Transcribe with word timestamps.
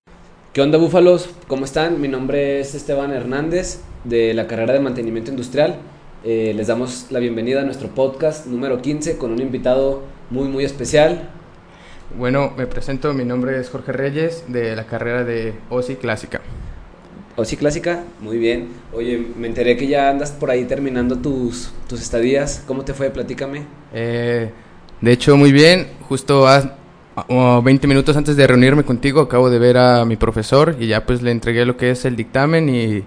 ¿Qué 0.53 0.61
onda, 0.61 0.77
búfalos? 0.77 1.27
¿Cómo 1.49 1.65
están? 1.65 1.99
Mi 1.99 2.07
nombre 2.07 2.61
es 2.61 2.73
Esteban 2.73 3.11
Hernández 3.11 3.81
de 4.05 4.33
la 4.33 4.47
carrera 4.47 4.71
de 4.71 4.79
mantenimiento 4.79 5.29
industrial. 5.29 5.81
Eh, 6.23 6.53
les 6.55 6.67
damos 6.67 7.11
la 7.11 7.19
bienvenida 7.19 7.59
a 7.59 7.65
nuestro 7.65 7.93
podcast 7.93 8.45
número 8.45 8.81
15 8.81 9.17
con 9.17 9.33
un 9.33 9.41
invitado 9.41 10.03
muy, 10.29 10.47
muy 10.47 10.63
especial. 10.63 11.40
Bueno, 12.17 12.53
me 12.57 12.67
presento, 12.67 13.13
mi 13.13 13.23
nombre 13.23 13.59
es 13.59 13.69
Jorge 13.69 13.91
Reyes 13.91 14.43
de 14.47 14.75
la 14.75 14.85
carrera 14.85 15.23
de 15.23 15.53
OSI 15.69 15.95
Clásica. 15.95 16.41
OSI 17.37 17.57
Clásica, 17.57 18.03
muy 18.19 18.37
bien. 18.37 18.69
Oye, 18.93 19.25
me 19.37 19.47
enteré 19.47 19.77
que 19.77 19.87
ya 19.87 20.09
andas 20.09 20.31
por 20.31 20.51
ahí 20.51 20.65
terminando 20.65 21.17
tus, 21.17 21.71
tus 21.87 22.01
estadías. 22.01 22.63
¿Cómo 22.67 22.83
te 22.83 22.93
fue? 22.93 23.09
Platícame. 23.09 23.65
Eh, 23.93 24.51
de 24.99 25.11
hecho, 25.11 25.37
muy 25.37 25.51
bien. 25.51 25.87
Justo 26.09 26.47
a, 26.47 26.75
a 27.15 27.61
20 27.63 27.87
minutos 27.87 28.17
antes 28.17 28.35
de 28.35 28.45
reunirme 28.45 28.83
contigo, 28.83 29.21
acabo 29.21 29.49
de 29.49 29.59
ver 29.59 29.77
a 29.77 30.03
mi 30.03 30.17
profesor 30.17 30.75
y 30.79 30.87
ya 30.87 31.05
pues 31.05 31.21
le 31.21 31.31
entregué 31.31 31.65
lo 31.65 31.77
que 31.77 31.91
es 31.91 32.03
el 32.05 32.15
dictamen 32.15 32.69
y 32.69 33.03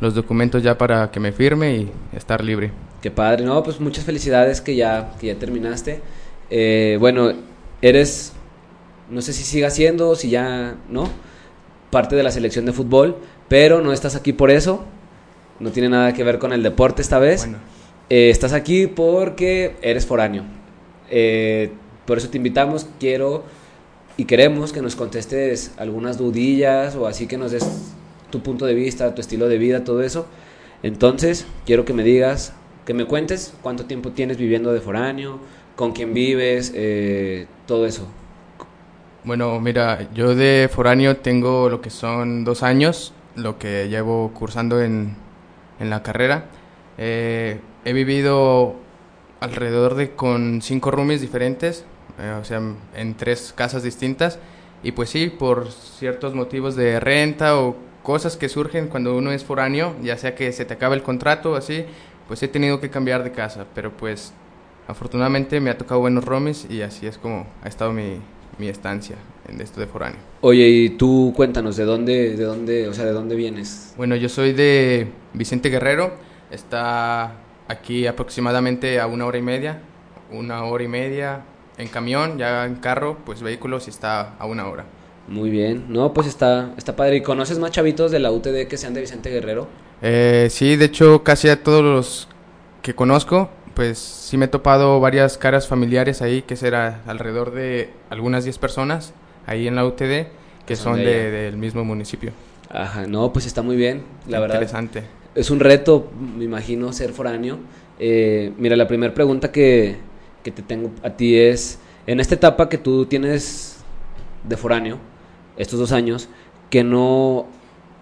los 0.00 0.14
documentos 0.14 0.62
ya 0.62 0.76
para 0.76 1.10
que 1.10 1.20
me 1.20 1.32
firme 1.32 1.76
y 1.76 1.92
estar 2.12 2.42
libre. 2.42 2.72
Qué 3.00 3.10
padre, 3.10 3.44
no, 3.44 3.62
pues 3.62 3.80
muchas 3.80 4.04
felicidades 4.04 4.60
que 4.60 4.74
ya, 4.74 5.12
que 5.20 5.28
ya 5.28 5.34
terminaste. 5.36 6.00
Eh, 6.50 6.96
bueno, 6.98 7.32
eres, 7.80 8.32
no 9.10 9.22
sé 9.22 9.32
si 9.32 9.44
siga 9.44 9.70
siendo, 9.70 10.14
si 10.14 10.30
ya, 10.30 10.76
¿no? 10.88 11.08
Parte 11.90 12.16
de 12.16 12.22
la 12.22 12.30
selección 12.30 12.66
de 12.66 12.72
fútbol, 12.72 13.16
pero 13.48 13.80
no 13.80 13.92
estás 13.92 14.14
aquí 14.14 14.32
por 14.32 14.50
eso. 14.50 14.84
No 15.60 15.70
tiene 15.70 15.88
nada 15.88 16.12
que 16.12 16.22
ver 16.22 16.38
con 16.38 16.52
el 16.52 16.62
deporte 16.62 17.02
esta 17.02 17.18
vez. 17.18 17.42
Bueno. 17.42 17.58
Eh, 18.10 18.30
estás 18.30 18.52
aquí 18.52 18.86
porque 18.86 19.76
eres 19.82 20.06
foráneo. 20.06 20.44
Eh, 21.10 21.72
por 22.06 22.18
eso 22.18 22.28
te 22.28 22.36
invitamos, 22.36 22.86
quiero 22.98 23.44
y 24.16 24.24
queremos 24.24 24.72
que 24.72 24.82
nos 24.82 24.96
contestes 24.96 25.72
algunas 25.76 26.18
dudillas 26.18 26.96
o 26.96 27.06
así 27.06 27.26
que 27.26 27.38
nos 27.38 27.52
des 27.52 27.94
tu 28.30 28.42
punto 28.42 28.66
de 28.66 28.74
vista, 28.74 29.14
tu 29.14 29.20
estilo 29.20 29.48
de 29.48 29.58
vida, 29.58 29.84
todo 29.84 30.02
eso. 30.02 30.26
Entonces, 30.82 31.46
quiero 31.66 31.84
que 31.84 31.92
me 31.92 32.02
digas, 32.02 32.52
que 32.84 32.94
me 32.94 33.04
cuentes 33.04 33.54
cuánto 33.62 33.84
tiempo 33.84 34.12
tienes 34.12 34.36
viviendo 34.36 34.72
de 34.72 34.80
foráneo, 34.80 35.40
con 35.76 35.92
quién 35.92 36.14
vives, 36.14 36.72
eh, 36.74 37.46
todo 37.66 37.86
eso. 37.86 38.08
Bueno, 39.24 39.60
mira, 39.60 40.08
yo 40.14 40.34
de 40.34 40.70
foráneo 40.72 41.16
tengo 41.16 41.68
lo 41.68 41.80
que 41.80 41.90
son 41.90 42.44
dos 42.44 42.62
años, 42.62 43.12
lo 43.34 43.58
que 43.58 43.88
llevo 43.88 44.32
cursando 44.32 44.80
en, 44.80 45.16
en 45.80 45.90
la 45.90 46.02
carrera. 46.02 46.46
Eh, 46.98 47.60
he 47.84 47.92
vivido 47.92 48.76
alrededor 49.40 49.94
de 49.96 50.12
con 50.12 50.62
cinco 50.62 50.90
roomies 50.90 51.20
diferentes, 51.20 51.84
eh, 52.20 52.36
o 52.40 52.44
sea, 52.44 52.62
en 52.94 53.14
tres 53.14 53.52
casas 53.54 53.82
distintas. 53.82 54.38
Y 54.82 54.92
pues 54.92 55.10
sí, 55.10 55.28
por 55.28 55.70
ciertos 55.72 56.34
motivos 56.34 56.76
de 56.76 57.00
renta 57.00 57.58
o 57.58 57.76
cosas 58.04 58.36
que 58.36 58.48
surgen 58.48 58.88
cuando 58.88 59.16
uno 59.16 59.32
es 59.32 59.44
foráneo, 59.44 59.94
ya 60.00 60.16
sea 60.16 60.34
que 60.36 60.52
se 60.52 60.64
te 60.64 60.74
acaba 60.74 60.94
el 60.94 61.02
contrato 61.02 61.56
así, 61.56 61.84
pues 62.28 62.42
he 62.42 62.48
tenido 62.48 62.80
que 62.80 62.88
cambiar 62.90 63.24
de 63.24 63.32
casa. 63.32 63.66
Pero 63.74 63.92
pues 63.96 64.32
afortunadamente 64.86 65.60
me 65.60 65.70
ha 65.70 65.76
tocado 65.76 66.00
buenos 66.00 66.24
roomies 66.24 66.66
y 66.70 66.82
así 66.82 67.06
es 67.06 67.18
como 67.18 67.46
ha 67.62 67.68
estado 67.68 67.92
mi, 67.92 68.20
mi 68.58 68.68
estancia 68.68 69.16
en 69.48 69.60
esto 69.60 69.80
de 69.80 69.86
foráneo. 69.86 70.20
Oye, 70.40 70.68
y 70.68 70.90
tú 70.90 71.32
cuéntanos, 71.34 71.76
¿de 71.76 71.84
dónde, 71.84 72.36
de 72.36 72.44
dónde, 72.44 72.88
o 72.88 72.94
sea, 72.94 73.04
de 73.04 73.12
dónde 73.12 73.34
vienes? 73.34 73.94
Bueno, 73.96 74.16
yo 74.16 74.28
soy 74.28 74.52
de 74.52 75.08
Vicente 75.32 75.68
Guerrero, 75.68 76.12
está 76.50 77.34
aquí 77.68 78.06
aproximadamente 78.06 79.00
a 79.00 79.06
una 79.06 79.26
hora 79.26 79.38
y 79.38 79.42
media, 79.42 79.80
una 80.32 80.64
hora 80.64 80.84
y 80.84 80.88
media 80.88 81.42
en 81.76 81.88
camión, 81.88 82.38
ya 82.38 82.64
en 82.66 82.76
carro, 82.76 83.18
pues 83.24 83.42
vehículos 83.42 83.86
y 83.86 83.90
está 83.90 84.34
a 84.38 84.46
una 84.46 84.68
hora. 84.68 84.84
Muy 85.28 85.50
bien, 85.50 85.84
no, 85.88 86.12
pues 86.14 86.26
está, 86.26 86.72
está 86.76 86.96
padre. 86.96 87.16
¿Y 87.16 87.22
conoces 87.22 87.58
más 87.58 87.70
chavitos 87.70 88.10
de 88.10 88.18
la 88.18 88.30
UTD 88.32 88.66
que 88.66 88.76
sean 88.76 88.94
de 88.94 89.02
Vicente 89.02 89.30
Guerrero? 89.30 89.68
Eh, 90.00 90.48
sí, 90.50 90.76
de 90.76 90.86
hecho 90.86 91.22
casi 91.22 91.48
a 91.48 91.62
todos 91.62 91.82
los 91.82 92.28
que 92.82 92.94
conozco, 92.94 93.50
pues 93.78 93.98
sí 93.98 94.36
me 94.36 94.46
he 94.46 94.48
topado 94.48 94.98
varias 94.98 95.38
caras 95.38 95.68
familiares 95.68 96.20
ahí, 96.20 96.42
que 96.42 96.56
será 96.56 97.00
alrededor 97.06 97.52
de 97.52 97.90
algunas 98.10 98.42
10 98.42 98.58
personas 98.58 99.14
ahí 99.46 99.68
en 99.68 99.76
la 99.76 99.86
UTD, 99.86 100.26
que 100.66 100.74
son 100.74 100.96
son 100.96 101.04
de 101.04 101.30
del 101.30 101.56
mismo 101.56 101.84
municipio. 101.84 102.32
Ajá, 102.70 103.06
no, 103.06 103.32
pues 103.32 103.46
está 103.46 103.62
muy 103.62 103.76
bien, 103.76 104.02
la 104.26 104.40
verdad. 104.40 104.56
Interesante. 104.56 105.04
Es 105.36 105.52
un 105.52 105.60
reto, 105.60 106.10
me 106.36 106.42
imagino, 106.42 106.92
ser 106.92 107.12
foráneo. 107.12 107.60
Eh, 108.00 108.52
mira, 108.58 108.74
la 108.74 108.88
primera 108.88 109.14
pregunta 109.14 109.52
que, 109.52 109.98
que 110.42 110.50
te 110.50 110.62
tengo 110.62 110.90
a 111.04 111.10
ti 111.10 111.36
es, 111.36 111.78
en 112.08 112.18
esta 112.18 112.34
etapa 112.34 112.68
que 112.68 112.78
tú 112.78 113.06
tienes 113.06 113.76
de 114.42 114.56
foráneo, 114.56 114.98
estos 115.56 115.78
dos 115.78 115.92
años, 115.92 116.28
que 116.68 116.82
no 116.82 117.46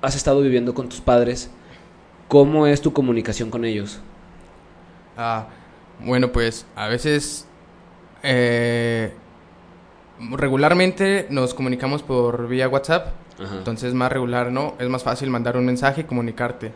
has 0.01 0.17
estado 0.17 0.41
viviendo 0.41 0.73
con 0.73 0.89
tus 0.89 1.03
padres, 1.03 1.51
¿cómo 2.29 2.67
es 2.67 2.81
tu 2.81 2.95
comunicación 2.95 3.51
con 3.51 3.67
ellos? 3.67 4.01
Ah, 5.19 5.49
bueno, 6.01 6.33
pues 6.33 6.67
a 6.77 6.89
veces 6.89 7.47
eh, 8.23 9.13
regularmente 10.33 11.27
nos 11.31 11.55
comunicamos 11.55 12.03
por 12.03 12.49
vía 12.49 12.69
WhatsApp, 12.69 13.09
Ajá. 13.43 13.57
entonces 13.59 13.95
más 13.95 14.11
regular, 14.11 14.51
¿no? 14.51 14.75
Es 14.79 14.89
más 14.89 15.03
fácil 15.03 15.31
mandar 15.31 15.57
un 15.57 15.67
mensaje 15.67 16.03
y 16.03 16.05
comunicarte. 16.05 16.73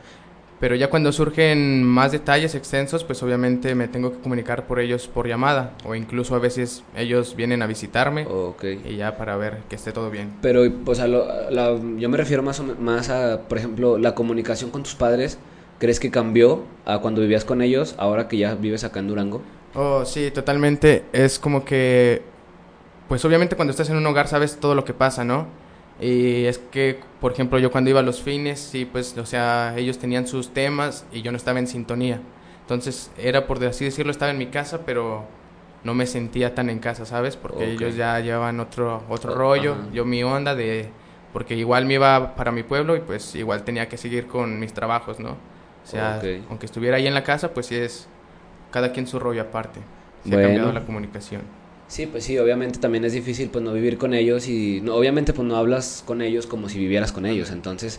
Pero 0.60 0.74
ya 0.74 0.90
cuando 0.90 1.10
surgen 1.10 1.82
más 1.84 2.12
detalles 2.12 2.54
extensos, 2.54 3.02
pues 3.02 3.22
obviamente 3.22 3.74
me 3.74 3.88
tengo 3.88 4.12
que 4.12 4.18
comunicar 4.18 4.66
por 4.66 4.78
ellos 4.78 5.08
por 5.08 5.26
llamada 5.26 5.72
o 5.86 5.94
incluso 5.94 6.34
a 6.34 6.38
veces 6.38 6.84
ellos 6.94 7.34
vienen 7.34 7.62
a 7.62 7.66
visitarme 7.66 8.26
y 8.84 8.96
ya 8.96 9.16
para 9.16 9.38
ver 9.38 9.60
que 9.70 9.76
esté 9.76 9.90
todo 9.92 10.10
bien. 10.10 10.34
Pero, 10.42 10.64
o 10.84 10.94
sea, 10.94 11.06
lo- 11.06 11.48
la- 11.48 11.80
yo 11.96 12.10
me 12.10 12.18
refiero 12.18 12.42
más, 12.42 12.60
o 12.60 12.64
más 12.78 13.08
a, 13.08 13.40
por 13.48 13.56
ejemplo, 13.56 13.96
la 13.96 14.14
comunicación 14.14 14.70
con 14.70 14.82
tus 14.82 14.94
padres. 14.94 15.38
¿Crees 15.80 15.98
que 15.98 16.10
cambió 16.10 16.64
a 16.84 16.98
cuando 16.98 17.22
vivías 17.22 17.46
con 17.46 17.62
ellos, 17.62 17.94
ahora 17.98 18.28
que 18.28 18.36
ya 18.36 18.54
vives 18.54 18.84
acá 18.84 19.00
en 19.00 19.08
Durango? 19.08 19.42
Oh, 19.74 20.04
sí, 20.04 20.30
totalmente. 20.30 21.04
Es 21.12 21.38
como 21.38 21.64
que, 21.64 22.22
pues 23.08 23.24
obviamente 23.24 23.56
cuando 23.56 23.70
estás 23.70 23.88
en 23.88 23.96
un 23.96 24.06
hogar 24.06 24.28
sabes 24.28 24.60
todo 24.60 24.74
lo 24.74 24.84
que 24.84 24.92
pasa, 24.92 25.24
¿no? 25.24 25.46
Y 25.98 26.44
es 26.44 26.58
que, 26.58 27.00
por 27.20 27.32
ejemplo, 27.32 27.58
yo 27.58 27.70
cuando 27.70 27.88
iba 27.88 28.00
a 28.00 28.02
los 28.02 28.20
fines, 28.22 28.60
sí, 28.60 28.84
pues, 28.84 29.16
o 29.16 29.24
sea, 29.24 29.74
ellos 29.78 29.98
tenían 29.98 30.26
sus 30.26 30.52
temas 30.52 31.06
y 31.12 31.22
yo 31.22 31.30
no 31.32 31.38
estaba 31.38 31.58
en 31.58 31.66
sintonía. 31.66 32.20
Entonces, 32.60 33.10
era 33.16 33.46
por 33.46 33.64
así 33.64 33.86
decirlo, 33.86 34.12
estaba 34.12 34.32
en 34.32 34.38
mi 34.38 34.46
casa, 34.48 34.80
pero 34.84 35.24
no 35.82 35.94
me 35.94 36.06
sentía 36.06 36.54
tan 36.54 36.68
en 36.68 36.78
casa, 36.78 37.06
¿sabes? 37.06 37.36
Porque 37.36 37.72
ellos 37.72 37.96
ya 37.96 38.20
llevaban 38.20 38.60
otro, 38.60 39.02
otro 39.08 39.32
Oh, 39.32 39.34
rollo, 39.34 39.76
yo 39.94 40.04
mi 40.04 40.22
onda 40.22 40.54
de... 40.54 40.90
Porque 41.32 41.54
igual 41.56 41.86
me 41.86 41.94
iba 41.94 42.34
para 42.34 42.52
mi 42.52 42.64
pueblo 42.64 42.96
y 42.96 43.00
pues 43.00 43.34
igual 43.34 43.62
tenía 43.64 43.88
que 43.88 43.96
seguir 43.96 44.26
con 44.26 44.58
mis 44.60 44.74
trabajos, 44.74 45.20
¿no? 45.20 45.36
Sea, 45.90 46.20
aunque 46.48 46.66
estuviera 46.66 46.96
ahí 46.96 47.06
en 47.06 47.14
la 47.14 47.24
casa, 47.24 47.52
pues 47.52 47.66
sí 47.66 47.74
es 47.76 48.06
cada 48.70 48.92
quien 48.92 49.06
su 49.06 49.18
rollo 49.18 49.42
aparte. 49.42 49.80
Se 50.24 50.30
Bueno. 50.30 50.42
ha 50.42 50.46
cambiado 50.48 50.72
la 50.72 50.84
comunicación. 50.86 51.42
Sí, 51.88 52.06
pues 52.06 52.22
sí, 52.24 52.38
obviamente 52.38 52.78
también 52.78 53.04
es 53.04 53.12
difícil 53.12 53.50
pues 53.50 53.64
no 53.64 53.72
vivir 53.72 53.98
con 53.98 54.14
ellos 54.14 54.46
y 54.48 54.80
no, 54.80 54.94
obviamente 54.94 55.32
pues 55.32 55.46
no 55.48 55.56
hablas 55.56 56.04
con 56.06 56.22
ellos 56.22 56.46
como 56.46 56.68
si 56.68 56.78
vivieras 56.78 57.10
con 57.10 57.26
ellos, 57.26 57.50
entonces 57.50 57.98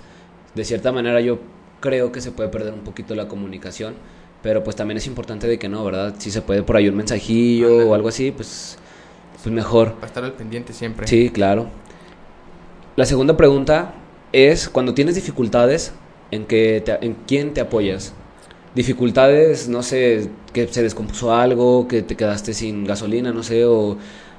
de 0.55 0.63
cierta 0.63 0.93
manera 0.93 1.19
yo 1.19 1.39
creo 1.81 2.13
que 2.13 2.21
se 2.21 2.31
puede 2.31 2.47
perder 2.47 2.73
un 2.73 2.81
poquito 2.81 3.15
la 3.15 3.27
comunicación, 3.27 3.95
pero 4.41 4.63
pues 4.63 4.77
también 4.77 4.97
es 4.97 5.07
importante 5.07 5.45
de 5.47 5.59
que 5.59 5.67
no, 5.67 5.83
¿verdad? 5.83 6.15
Si 6.19 6.31
se 6.31 6.41
puede 6.41 6.63
por 6.63 6.77
ahí 6.77 6.87
un 6.87 6.95
mensajillo 6.95 7.89
o 7.89 7.93
algo 7.93 8.07
así, 8.07 8.31
pues, 8.31 8.77
pues 9.33 9.53
mejor. 9.53 9.95
Para 9.95 10.07
estar 10.07 10.23
al 10.23 10.33
pendiente 10.33 10.71
siempre. 10.71 11.05
Sí, 11.05 11.29
claro. 11.29 11.67
La 12.95 13.05
segunda 13.05 13.35
pregunta 13.35 13.93
es 14.31 14.69
cuando 14.69 14.93
tienes 14.93 15.15
dificultades, 15.15 15.93
¿en, 16.31 16.45
qué 16.45 16.81
te- 16.85 17.05
en 17.05 17.15
quién 17.27 17.53
te 17.53 17.61
apoyas? 17.61 18.13
Dificultades, 18.75 19.67
no 19.67 19.83
sé, 19.83 20.29
que 20.53 20.67
se 20.67 20.81
descompuso 20.81 21.33
algo, 21.35 21.87
que 21.87 22.01
te 22.03 22.15
quedaste 22.15 22.53
sin 22.53 22.85
gasolina, 22.85 23.33
no 23.33 23.43
sé, 23.43 23.65
o 23.65 23.97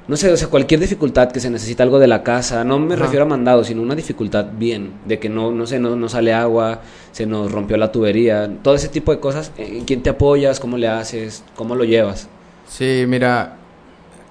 no 0.08 0.16
sé, 0.16 0.32
o 0.32 0.36
sea, 0.36 0.48
cualquier 0.48 0.80
dificultad 0.80 1.30
que 1.30 1.38
se 1.38 1.50
necesita 1.50 1.82
algo 1.82 1.98
de 1.98 2.08
la 2.08 2.22
casa, 2.22 2.64
no 2.64 2.78
me 2.78 2.94
Ajá. 2.94 3.04
refiero 3.04 3.24
a 3.24 3.28
mandado, 3.28 3.62
sino 3.62 3.82
una 3.82 3.94
dificultad 3.94 4.46
bien, 4.58 4.94
de 5.04 5.18
que 5.18 5.28
no, 5.28 5.52
no 5.52 5.66
sé, 5.66 5.78
no, 5.78 5.94
no 5.94 6.08
sale 6.08 6.32
agua, 6.32 6.80
se 7.12 7.26
nos 7.26 7.52
rompió 7.52 7.76
la 7.76 7.92
tubería, 7.92 8.50
todo 8.62 8.74
ese 8.74 8.88
tipo 8.88 9.12
de 9.12 9.20
cosas, 9.20 9.52
¿en 9.58 9.84
quién 9.84 10.02
te 10.02 10.10
apoyas? 10.10 10.58
¿Cómo 10.60 10.78
le 10.78 10.88
haces? 10.88 11.44
¿Cómo 11.54 11.74
lo 11.76 11.84
llevas? 11.84 12.28
Sí, 12.66 13.04
mira, 13.06 13.58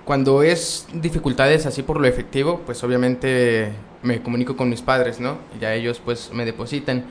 cuando 0.04 0.42
es 0.44 0.88
dificultades 0.94 1.66
así 1.68 1.84
por 1.84 2.02
lo 2.02 2.08
efectivo, 2.08 2.62
pues 2.66 2.84
obviamente 2.84 3.72
me 4.02 4.22
comunico 4.22 4.58
con 4.58 4.68
mis 4.68 4.81
padres, 4.81 5.19
¿no? 5.19 5.38
Ya 5.60 5.74
ellos 5.75 6.02
pues 6.04 6.31
me 6.34 6.44
depositan. 6.44 7.04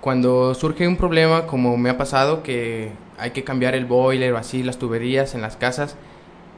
Cuando 0.00 0.54
surge 0.54 0.88
un 0.88 0.96
problema, 0.96 1.46
como 1.46 1.76
me 1.76 1.90
ha 1.90 1.98
pasado, 1.98 2.42
que 2.42 2.92
hay 3.18 3.32
que 3.32 3.44
cambiar 3.44 3.74
el 3.74 3.84
boiler 3.84 4.32
o 4.32 4.38
así, 4.38 4.62
las 4.62 4.78
tuberías 4.78 5.34
en 5.34 5.42
las 5.42 5.56
casas, 5.56 5.96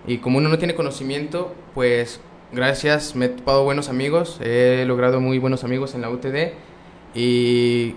y 0.07 0.19
como 0.19 0.39
uno 0.39 0.49
no 0.49 0.59
tiene 0.59 0.75
conocimiento, 0.75 1.53
pues 1.75 2.21
gracias, 2.53 3.17
me 3.17 3.27
he 3.27 3.29
topado 3.29 3.65
buenos 3.65 3.89
amigos, 3.89 4.39
he 4.43 4.85
logrado 4.87 5.21
muy 5.21 5.39
buenos 5.39 5.65
amigos 5.65 5.95
en 5.95 6.03
la 6.03 6.11
UTD 6.11 6.53
y 7.15 7.95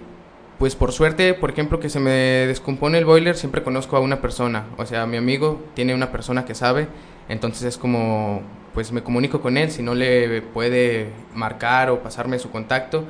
pues 0.57 0.75
por 0.75 0.91
suerte, 0.93 1.33
por 1.33 1.49
ejemplo, 1.51 1.79
que 1.79 1.89
se 1.89 1.99
me 1.99 2.11
descompone 2.47 2.97
el 2.97 3.05
boiler, 3.05 3.35
siempre 3.35 3.63
conozco 3.63 3.97
a 3.97 3.99
una 3.99 4.21
persona, 4.21 4.65
o 4.77 4.85
sea, 4.85 5.05
mi 5.05 5.17
amigo 5.17 5.61
tiene 5.73 5.93
una 5.93 6.11
persona 6.11 6.45
que 6.45 6.55
sabe, 6.55 6.87
entonces 7.27 7.63
es 7.63 7.77
como, 7.77 8.41
pues 8.73 8.91
me 8.91 9.03
comunico 9.03 9.41
con 9.41 9.57
él, 9.57 9.69
si 9.71 9.83
no 9.83 9.93
le 9.93 10.41
puede 10.41 11.09
marcar 11.33 11.89
o 11.89 12.01
pasarme 12.01 12.39
su 12.39 12.49
contacto 12.49 13.03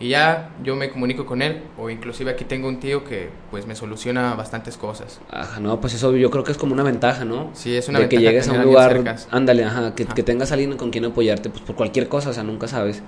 y 0.00 0.08
ya 0.08 0.50
yo 0.64 0.76
me 0.76 0.90
comunico 0.90 1.26
con 1.26 1.42
él 1.42 1.62
o 1.78 1.90
inclusive 1.90 2.30
aquí 2.30 2.44
tengo 2.44 2.68
un 2.68 2.80
tío 2.80 3.04
que 3.04 3.28
pues 3.50 3.66
me 3.66 3.76
soluciona 3.76 4.34
bastantes 4.34 4.78
cosas. 4.78 5.20
Ajá, 5.30 5.60
no, 5.60 5.78
pues 5.80 5.92
eso 5.92 6.16
yo 6.16 6.30
creo 6.30 6.42
que 6.42 6.52
es 6.52 6.58
como 6.58 6.72
una 6.72 6.82
ventaja, 6.82 7.26
¿no? 7.26 7.50
Sí, 7.52 7.76
es 7.76 7.88
una 7.88 7.98
de 7.98 8.06
ventaja. 8.06 8.20
que 8.20 8.26
llegues 8.26 8.48
a 8.48 8.52
un 8.52 8.62
lugar, 8.62 9.16
ándale, 9.30 9.64
ajá, 9.64 9.94
que, 9.94 10.06
que, 10.06 10.22
tengas 10.22 10.50
a 10.50 10.54
alguien 10.54 10.76
con 10.78 10.90
quien 10.90 11.04
apoyarte, 11.04 11.50
pues 11.50 11.60
por 11.60 11.76
cualquier 11.76 12.08
cosa, 12.08 12.30
o 12.30 12.32
sea, 12.32 12.42
nunca 12.42 12.66
sabes. 12.66 13.02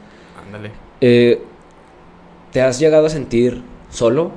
Ándale. 0.47 0.73
Eh, 1.01 1.43
¿Te 2.53 2.61
has 2.61 2.79
llegado 2.79 3.07
a 3.07 3.09
sentir 3.09 3.63
solo? 3.91 4.33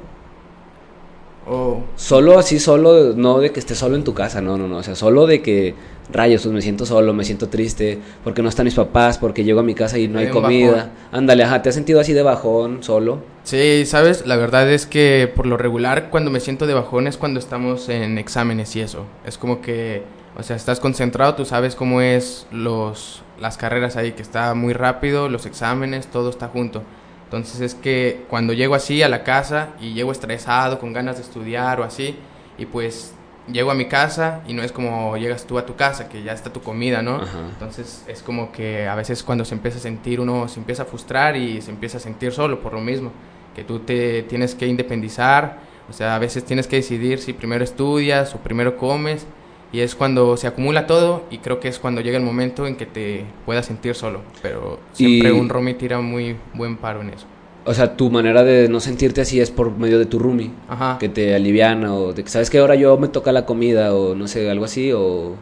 Oh. 1.48 1.84
Solo 1.96 2.40
así, 2.40 2.60
solo, 2.60 3.14
no 3.16 3.40
de 3.40 3.52
que 3.52 3.60
estés 3.60 3.78
solo 3.78 3.96
en 3.96 4.04
tu 4.04 4.14
casa, 4.14 4.42
no, 4.42 4.58
no, 4.58 4.68
no, 4.68 4.78
o 4.78 4.84
sea, 4.84 4.96
solo 4.96 5.28
de 5.28 5.42
que 5.42 5.76
rayos, 6.12 6.44
pues 6.44 6.54
me 6.54 6.62
siento 6.62 6.86
solo, 6.86 7.14
me 7.14 7.24
siento 7.24 7.50
triste, 7.50 8.00
porque 8.24 8.42
no 8.42 8.50
están 8.50 8.66
mis 8.66 8.76
papás, 8.76 9.18
porque 9.18 9.44
llego 9.44 9.60
a 9.60 9.64
mi 9.64 9.76
casa 9.76 9.98
y 9.98 10.08
no 10.08 10.20
hay, 10.20 10.30
comida. 10.30 10.92
Ándale, 11.12 11.44
ajá, 11.44 11.62
¿te 11.62 11.70
has 11.70 11.76
sentido 11.76 12.00
así 12.00 12.14
de 12.14 12.24
bajón, 12.24 12.84
solo? 12.84 13.20
Sí, 13.44 13.86
sabes, 13.86 14.26
la 14.26 14.38
verdad 14.38 14.72
es 14.72 14.86
que 14.86 15.32
por 15.36 15.46
lo 15.46 15.58
regular 15.58 16.10
cuando 16.10 16.32
me 16.32 16.40
siento 16.40 16.68
de 16.68 16.74
bajón 16.74 17.08
es 17.08 17.18
cuando 17.18 17.40
estamos 17.40 17.90
en 17.90 18.18
exámenes 18.18 18.76
y 18.76 18.82
eso. 18.82 19.06
Es 19.26 19.38
como 19.38 19.62
que, 19.62 20.04
o 20.38 20.44
sea, 20.44 20.56
estás 20.56 20.80
concentrado, 20.80 21.36
tú 21.36 21.46
sabes 21.46 21.76
cómo 21.76 22.02
es 22.02 22.48
los 22.52 23.22
las 23.40 23.58
carreras 23.58 23.98
ahí, 23.98 24.14
que 24.14 24.22
está 24.22 24.54
muy 24.54 24.74
rápido, 24.74 25.30
los 25.30 25.46
exámenes, 25.46 26.08
todo 26.08 26.30
está 26.30 26.48
junto. 26.48 26.84
Entonces 27.26 27.62
es 27.62 27.76
que 27.76 28.26
cuando 28.30 28.54
llego 28.54 28.76
así 28.76 29.04
a 29.04 29.10
la 29.10 29.24
casa 29.24 29.70
y 29.82 29.94
llego 29.94 30.12
estresado, 30.12 30.80
con 30.80 30.94
ganas 30.94 31.18
de 31.18 31.24
estudiar 31.24 31.80
o 31.82 31.84
así, 31.84 32.16
y 32.58 32.66
pues 32.66 33.14
llego 33.52 33.70
a 33.70 33.76
mi 33.76 33.86
casa 33.86 34.42
y 34.48 34.54
no 34.54 34.64
es 34.64 34.72
como 34.72 35.18
llegas 35.18 35.46
tú 35.46 35.58
a 35.58 35.66
tu 35.66 35.76
casa, 35.76 36.10
que 36.10 36.24
ya 36.24 36.34
está 36.34 36.52
tu 36.52 36.62
comida, 36.62 37.02
¿no? 37.02 37.22
Entonces 37.50 38.04
es 38.08 38.22
como 38.22 38.52
que 38.52 38.88
a 38.88 38.96
veces 38.96 39.22
cuando 39.24 39.46
se 39.46 39.56
empieza 39.56 39.78
a 39.78 39.82
sentir 39.82 40.20
uno 40.20 40.48
se 40.48 40.60
empieza 40.60 40.84
a 40.84 40.86
frustrar 40.86 41.36
y 41.36 41.62
se 41.62 41.72
empieza 41.72 41.98
a 41.98 42.02
sentir 42.02 42.32
solo 42.32 42.62
por 42.62 42.74
lo 42.74 42.82
mismo, 42.82 43.12
que 43.56 43.64
tú 43.64 43.80
te 43.80 44.24
tienes 44.24 44.56
que 44.56 44.68
independizar, 44.68 45.60
o 45.90 45.94
sea, 45.94 46.16
a 46.16 46.20
veces 46.20 46.44
tienes 46.44 46.68
que 46.68 46.78
decidir 46.78 47.20
si 47.20 47.34
primero 47.34 47.64
estudias 47.64 48.34
o 48.34 48.40
primero 48.40 48.78
comes 48.78 49.26
y 49.72 49.82
es 49.82 49.96
cuando 49.96 50.38
se 50.38 50.48
acumula 50.48 50.88
todo 50.88 51.24
y 51.30 51.40
creo 51.40 51.60
que 51.60 51.68
es 51.68 51.80
cuando 51.80 52.02
llega 52.02 52.18
el 52.18 52.24
momento 52.24 52.68
en 52.68 52.76
que 52.76 52.86
te 52.86 53.26
puedas 53.46 53.66
sentir 53.66 53.96
solo, 53.96 54.22
pero 54.42 54.80
siempre 54.94 55.32
un 55.32 55.50
Romy 55.50 55.74
tira 55.74 56.00
muy 56.02 56.36
buen 56.54 56.78
paro 56.78 57.02
en 57.02 57.10
eso. 57.10 57.26
O 57.68 57.74
sea, 57.74 57.98
tu 57.98 58.12
manera 58.12 58.44
de 58.44 58.70
no 58.70 58.80
sentirte 58.80 59.22
así 59.22 59.42
es 59.42 59.50
por 59.50 59.76
medio 59.76 59.98
de 59.98 60.06
tu 60.06 60.20
roomie. 60.20 60.52
Ajá. 60.70 60.98
Que 61.00 61.10
te 61.10 61.34
aliviana 61.34 61.96
o 61.96 62.14
de 62.14 62.24
que 62.24 62.30
sabes 62.30 62.52
que 62.52 62.60
ahora 62.60 62.76
yo 62.76 62.96
me 62.98 63.08
toca 63.08 63.32
la 63.32 63.48
comida 63.48 63.96
o 63.96 64.14
no 64.14 64.28
sé, 64.28 64.50
algo 64.50 64.66
así 64.66 64.92
o... 64.94 65.36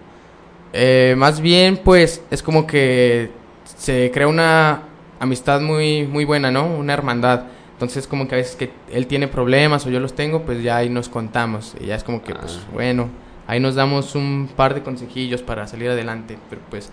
Eh, 0.71 1.13
más 1.17 1.41
bien, 1.41 1.77
pues, 1.83 2.23
es 2.31 2.41
como 2.41 2.65
que 2.65 3.29
se 3.77 4.09
crea 4.11 4.27
una 4.27 4.83
amistad 5.19 5.61
muy, 5.61 6.07
muy 6.07 6.25
buena, 6.25 6.49
¿no? 6.49 6.65
Una 6.65 6.93
hermandad. 6.93 7.43
Entonces, 7.73 8.07
como 8.07 8.27
que 8.27 8.35
a 8.35 8.37
veces 8.37 8.55
que 8.55 8.71
él 8.91 9.05
tiene 9.05 9.27
problemas 9.27 9.85
o 9.85 9.89
yo 9.89 9.99
los 9.99 10.13
tengo, 10.13 10.43
pues 10.43 10.63
ya 10.63 10.77
ahí 10.77 10.89
nos 10.89 11.09
contamos. 11.09 11.75
Y 11.79 11.87
ya 11.87 11.95
es 11.95 12.03
como 12.03 12.23
que, 12.23 12.33
pues, 12.33 12.59
ah. 12.61 12.69
bueno, 12.73 13.09
ahí 13.47 13.59
nos 13.59 13.75
damos 13.75 14.15
un 14.15 14.49
par 14.55 14.73
de 14.73 14.83
consejillos 14.83 15.41
para 15.41 15.67
salir 15.67 15.89
adelante. 15.89 16.37
Pero 16.49 16.61
pues 16.69 16.91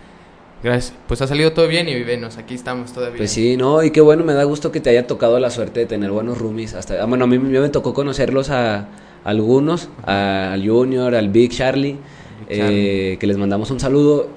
Gracias. 0.63 0.95
Pues 1.07 1.23
ha 1.23 1.27
salido 1.27 1.53
todo 1.53 1.67
bien 1.69 1.89
y 1.89 1.95
vivenos, 1.95 2.37
aquí 2.37 2.55
estamos 2.55 2.93
todavía. 2.93 3.17
Pues 3.17 3.31
sí, 3.31 3.57
no, 3.57 3.83
y 3.83 3.91
qué 3.91 4.01
bueno, 4.01 4.25
me 4.25 4.35
da 4.35 4.45
gusto 4.45 4.71
que 4.71 4.81
te 4.81 4.91
haya 4.91 5.07
tocado 5.07 5.39
la 5.39 5.51
suerte 5.51 5.81
de 5.81 5.87
tener 5.87 6.11
buenos 6.11 6.39
roomies. 6.39 6.75
Hasta, 6.75 7.03
ah, 7.03 7.07
bueno, 7.07 7.25
a 7.25 7.27
mí 7.27 7.39
me 7.39 7.69
tocó 7.71 7.95
conocerlos 7.95 8.51
a, 8.51 8.89
algunos, 9.25 9.89
al 10.05 10.67
Junior, 10.67 11.15
al 11.15 11.31
Big 11.31 11.51
Charlie, 11.51 11.97
eh, 12.49 13.17
que 13.19 13.27
les 13.27 13.39
mandamos 13.39 13.71
un 13.71 13.81
saludo. 13.81 14.29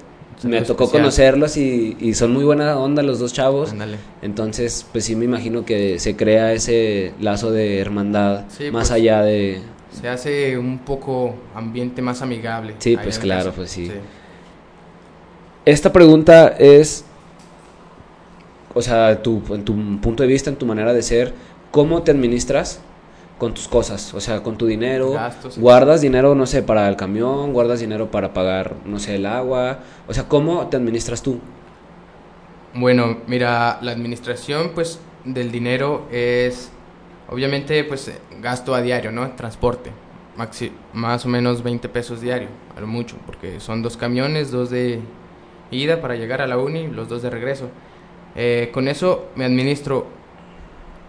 me 0.44 0.62
tocó 0.62 0.90
conocerlos 0.90 1.58
y, 1.58 2.14
son 2.14 2.32
muy 2.32 2.44
buena 2.44 2.78
onda 2.78 3.02
los 3.02 3.18
dos 3.18 3.34
chavos. 3.34 3.74
Entonces, 4.22 4.86
pues 4.92 5.04
sí 5.04 5.16
me 5.16 5.26
imagino 5.26 5.66
que 5.66 5.98
se 5.98 6.16
crea 6.16 6.54
ese 6.54 7.12
lazo 7.20 7.50
de 7.50 7.80
hermandad 7.80 8.44
más 8.44 8.70
pues, 8.70 8.90
allá 8.90 9.22
de... 9.22 9.60
Se 10.00 10.08
hace 10.08 10.58
un 10.58 10.78
poco 10.78 11.34
ambiente 11.54 12.02
más 12.02 12.20
amigable. 12.22 12.74
Sí, 12.78 12.96
pues 12.96 13.18
claro, 13.18 13.52
pues 13.52 13.70
sí. 13.70 13.90
Esta 15.64 15.92
pregunta 15.92 16.48
es, 16.58 17.04
o 18.74 18.82
sea, 18.82 19.22
tu, 19.22 19.42
en 19.50 19.64
tu 19.64 19.74
punto 20.00 20.22
de 20.22 20.28
vista, 20.28 20.50
en 20.50 20.56
tu 20.56 20.66
manera 20.66 20.92
de 20.92 21.02
ser, 21.02 21.32
¿cómo 21.70 22.02
te 22.02 22.10
administras 22.10 22.80
con 23.38 23.54
tus 23.54 23.68
cosas? 23.68 24.12
O 24.14 24.20
sea, 24.20 24.42
con 24.42 24.58
tu 24.58 24.66
dinero. 24.66 25.14
¿Guardas 25.56 26.00
dinero, 26.00 26.34
no 26.34 26.46
sé, 26.46 26.62
para 26.62 26.88
el 26.88 26.96
camión? 26.96 27.52
¿Guardas 27.52 27.80
dinero 27.80 28.10
para 28.10 28.34
pagar, 28.34 28.74
no 28.84 28.98
sé, 28.98 29.16
el 29.16 29.26
agua? 29.26 29.80
O 30.06 30.12
sea, 30.12 30.28
¿cómo 30.28 30.66
te 30.68 30.76
administras 30.76 31.22
tú? 31.22 31.40
Bueno, 32.74 33.18
mira, 33.26 33.78
la 33.82 33.92
administración, 33.92 34.72
pues, 34.74 34.98
del 35.24 35.52
dinero 35.52 36.06
es, 36.10 36.70
obviamente, 37.28 37.82
pues, 37.84 38.12
gasto 38.40 38.74
a 38.74 38.82
diario, 38.82 39.12
¿no? 39.12 39.30
Transporte. 39.32 39.90
más 40.92 41.24
o 41.24 41.28
menos 41.28 41.62
20 41.62 41.88
pesos 41.88 42.20
diario, 42.20 42.48
a 42.76 42.80
lo 42.80 42.86
mucho, 42.88 43.16
porque 43.24 43.60
son 43.60 43.82
dos 43.82 43.96
camiones, 43.96 44.50
dos 44.50 44.70
de 44.70 45.00
ida 45.70 46.00
para 46.00 46.16
llegar 46.16 46.42
a 46.42 46.46
la 46.46 46.58
uni, 46.58 46.88
los 46.88 47.08
dos 47.08 47.22
de 47.22 47.30
regreso. 47.30 47.68
Eh, 48.34 48.70
con 48.72 48.88
eso 48.88 49.28
me 49.36 49.44
administro, 49.44 50.06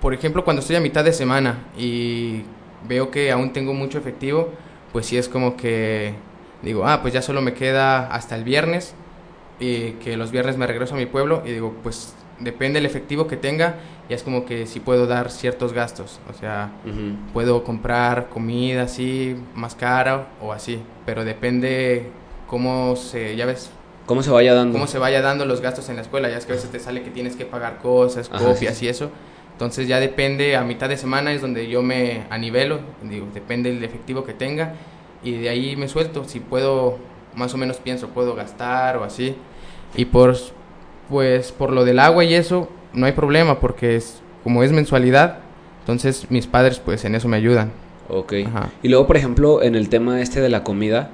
por 0.01 0.13
ejemplo, 0.13 0.43
cuando 0.43 0.61
estoy 0.61 0.75
a 0.75 0.79
mitad 0.79 1.03
de 1.03 1.13
semana 1.13 1.65
y 1.77 2.43
veo 2.87 3.09
que 3.09 3.31
aún 3.31 3.51
tengo 3.51 3.73
mucho 3.73 3.97
efectivo, 3.97 4.49
pues 4.91 5.07
sí 5.07 5.17
es 5.17 5.27
como 5.27 5.57
que 5.57 6.13
digo, 6.61 6.87
ah, 6.87 7.01
pues 7.01 7.13
ya 7.13 7.21
solo 7.21 7.41
me 7.41 7.53
queda 7.53 8.07
hasta 8.07 8.35
el 8.35 8.43
viernes 8.43 8.95
y 9.59 9.91
que 9.93 10.17
los 10.17 10.31
viernes 10.31 10.57
me 10.57 10.67
regreso 10.67 10.95
a 10.95 10.97
mi 10.97 11.05
pueblo 11.05 11.43
y 11.45 11.51
digo, 11.51 11.75
pues 11.83 12.13
depende 12.39 12.79
del 12.79 12.85
efectivo 12.85 13.27
que 13.27 13.37
tenga 13.37 13.75
y 14.09 14.13
es 14.13 14.23
como 14.23 14.45
que 14.45 14.67
sí 14.67 14.79
puedo 14.79 15.07
dar 15.07 15.31
ciertos 15.31 15.73
gastos, 15.73 16.19
o 16.29 16.33
sea, 16.33 16.71
puedo 17.33 17.63
comprar 17.63 18.29
comida 18.29 18.83
así 18.83 19.35
más 19.55 19.75
cara 19.75 20.27
o 20.41 20.51
así, 20.51 20.79
pero 21.05 21.23
depende 21.25 22.09
cómo 22.47 22.95
se, 22.95 23.35
ya 23.35 23.45
ves, 23.45 23.71
¿Cómo 24.05 24.21
se 24.21 24.29
vaya 24.29 24.53
dando? 24.53 24.73
Cómo 24.73 24.87
se 24.87 24.99
vaya 24.99 25.21
dando 25.21 25.45
los 25.45 25.61
gastos 25.61 25.89
en 25.89 25.95
la 25.95 26.03
escuela. 26.03 26.29
Ya 26.29 26.37
es 26.37 26.45
que 26.45 26.51
a 26.51 26.55
veces 26.55 26.69
te 26.69 26.79
sale 26.79 27.01
que 27.01 27.09
tienes 27.09 27.35
que 27.35 27.45
pagar 27.45 27.79
cosas, 27.79 28.29
copias 28.29 28.81
y 28.83 28.87
eso. 28.87 29.09
Entonces 29.51 29.87
ya 29.87 29.99
depende, 29.99 30.57
a 30.57 30.63
mitad 30.63 30.89
de 30.89 30.97
semana 30.97 31.31
es 31.31 31.41
donde 31.41 31.67
yo 31.67 31.81
me 31.81 32.23
anivelo, 32.29 32.81
digo, 33.01 33.25
depende 33.33 33.73
del 33.73 33.83
efectivo 33.83 34.25
que 34.25 34.33
tenga 34.33 34.73
y 35.23 35.31
de 35.31 35.49
ahí 35.49 35.75
me 35.75 35.87
suelto. 35.87 36.25
Si 36.25 36.39
puedo, 36.39 36.97
más 37.35 37.53
o 37.53 37.57
menos 37.57 37.77
pienso, 37.77 38.09
puedo 38.09 38.35
gastar 38.35 38.97
o 38.97 39.03
así. 39.03 39.35
Y 39.95 40.05
por, 40.05 40.35
pues, 41.09 41.51
por 41.51 41.71
lo 41.71 41.85
del 41.85 41.99
agua 41.99 42.23
y 42.23 42.33
eso, 42.33 42.69
no 42.93 43.05
hay 43.05 43.11
problema 43.11 43.59
porque 43.59 43.95
es, 43.95 44.21
como 44.43 44.63
es 44.63 44.71
mensualidad, 44.71 45.39
entonces 45.81 46.27
mis 46.29 46.47
padres 46.47 46.79
pues 46.79 47.05
en 47.05 47.15
eso 47.15 47.27
me 47.27 47.37
ayudan. 47.37 47.71
Ok. 48.09 48.33
Y 48.83 48.87
luego, 48.87 49.07
por 49.07 49.17
ejemplo, 49.17 49.61
en 49.63 49.75
el 49.75 49.89
tema 49.89 50.21
este 50.21 50.41
de 50.41 50.49
la 50.49 50.63
comida, 50.63 51.11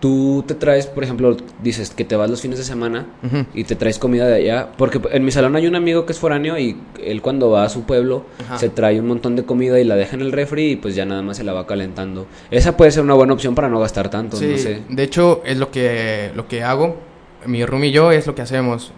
tú 0.00 0.44
te 0.46 0.54
traes, 0.54 0.86
por 0.86 1.02
ejemplo, 1.02 1.34
dices 1.62 1.90
que 1.90 2.04
te 2.04 2.16
vas 2.16 2.28
los 2.28 2.42
fines 2.42 2.58
de 2.58 2.64
semana 2.64 3.06
y 3.54 3.64
te 3.64 3.74
traes 3.74 3.98
comida 3.98 4.26
de 4.26 4.34
allá, 4.34 4.68
porque 4.76 5.00
en 5.12 5.24
mi 5.24 5.30
salón 5.30 5.56
hay 5.56 5.66
un 5.66 5.76
amigo 5.76 6.04
que 6.04 6.12
es 6.12 6.18
foráneo 6.18 6.58
y 6.58 6.76
él 7.02 7.22
cuando 7.22 7.50
va 7.50 7.64
a 7.64 7.70
su 7.70 7.84
pueblo 7.84 8.24
se 8.56 8.68
trae 8.68 9.00
un 9.00 9.06
montón 9.06 9.36
de 9.36 9.44
comida 9.44 9.80
y 9.80 9.84
la 9.84 9.96
deja 9.96 10.16
en 10.16 10.20
el 10.22 10.32
refri 10.32 10.72
y 10.72 10.76
pues 10.76 10.94
ya 10.94 11.06
nada 11.06 11.22
más 11.22 11.38
se 11.38 11.44
la 11.44 11.54
va 11.54 11.66
calentando. 11.66 12.26
Esa 12.50 12.76
puede 12.76 12.90
ser 12.90 13.02
una 13.02 13.14
buena 13.14 13.32
opción 13.32 13.54
para 13.54 13.70
no 13.70 13.80
gastar 13.80 14.10
tanto, 14.10 14.38
no 14.38 14.58
sé. 14.58 14.82
De 14.90 15.02
hecho, 15.02 15.42
es 15.46 15.56
lo 15.56 15.70
que 15.70 16.30
lo 16.34 16.48
que 16.48 16.62
hago, 16.62 16.96
mi 17.46 17.64
room 17.64 17.84
y 17.84 17.90
yo 17.90 18.12
es 18.12 18.26
lo 18.26 18.34
que 18.34 18.42
hacemos. 18.42 18.92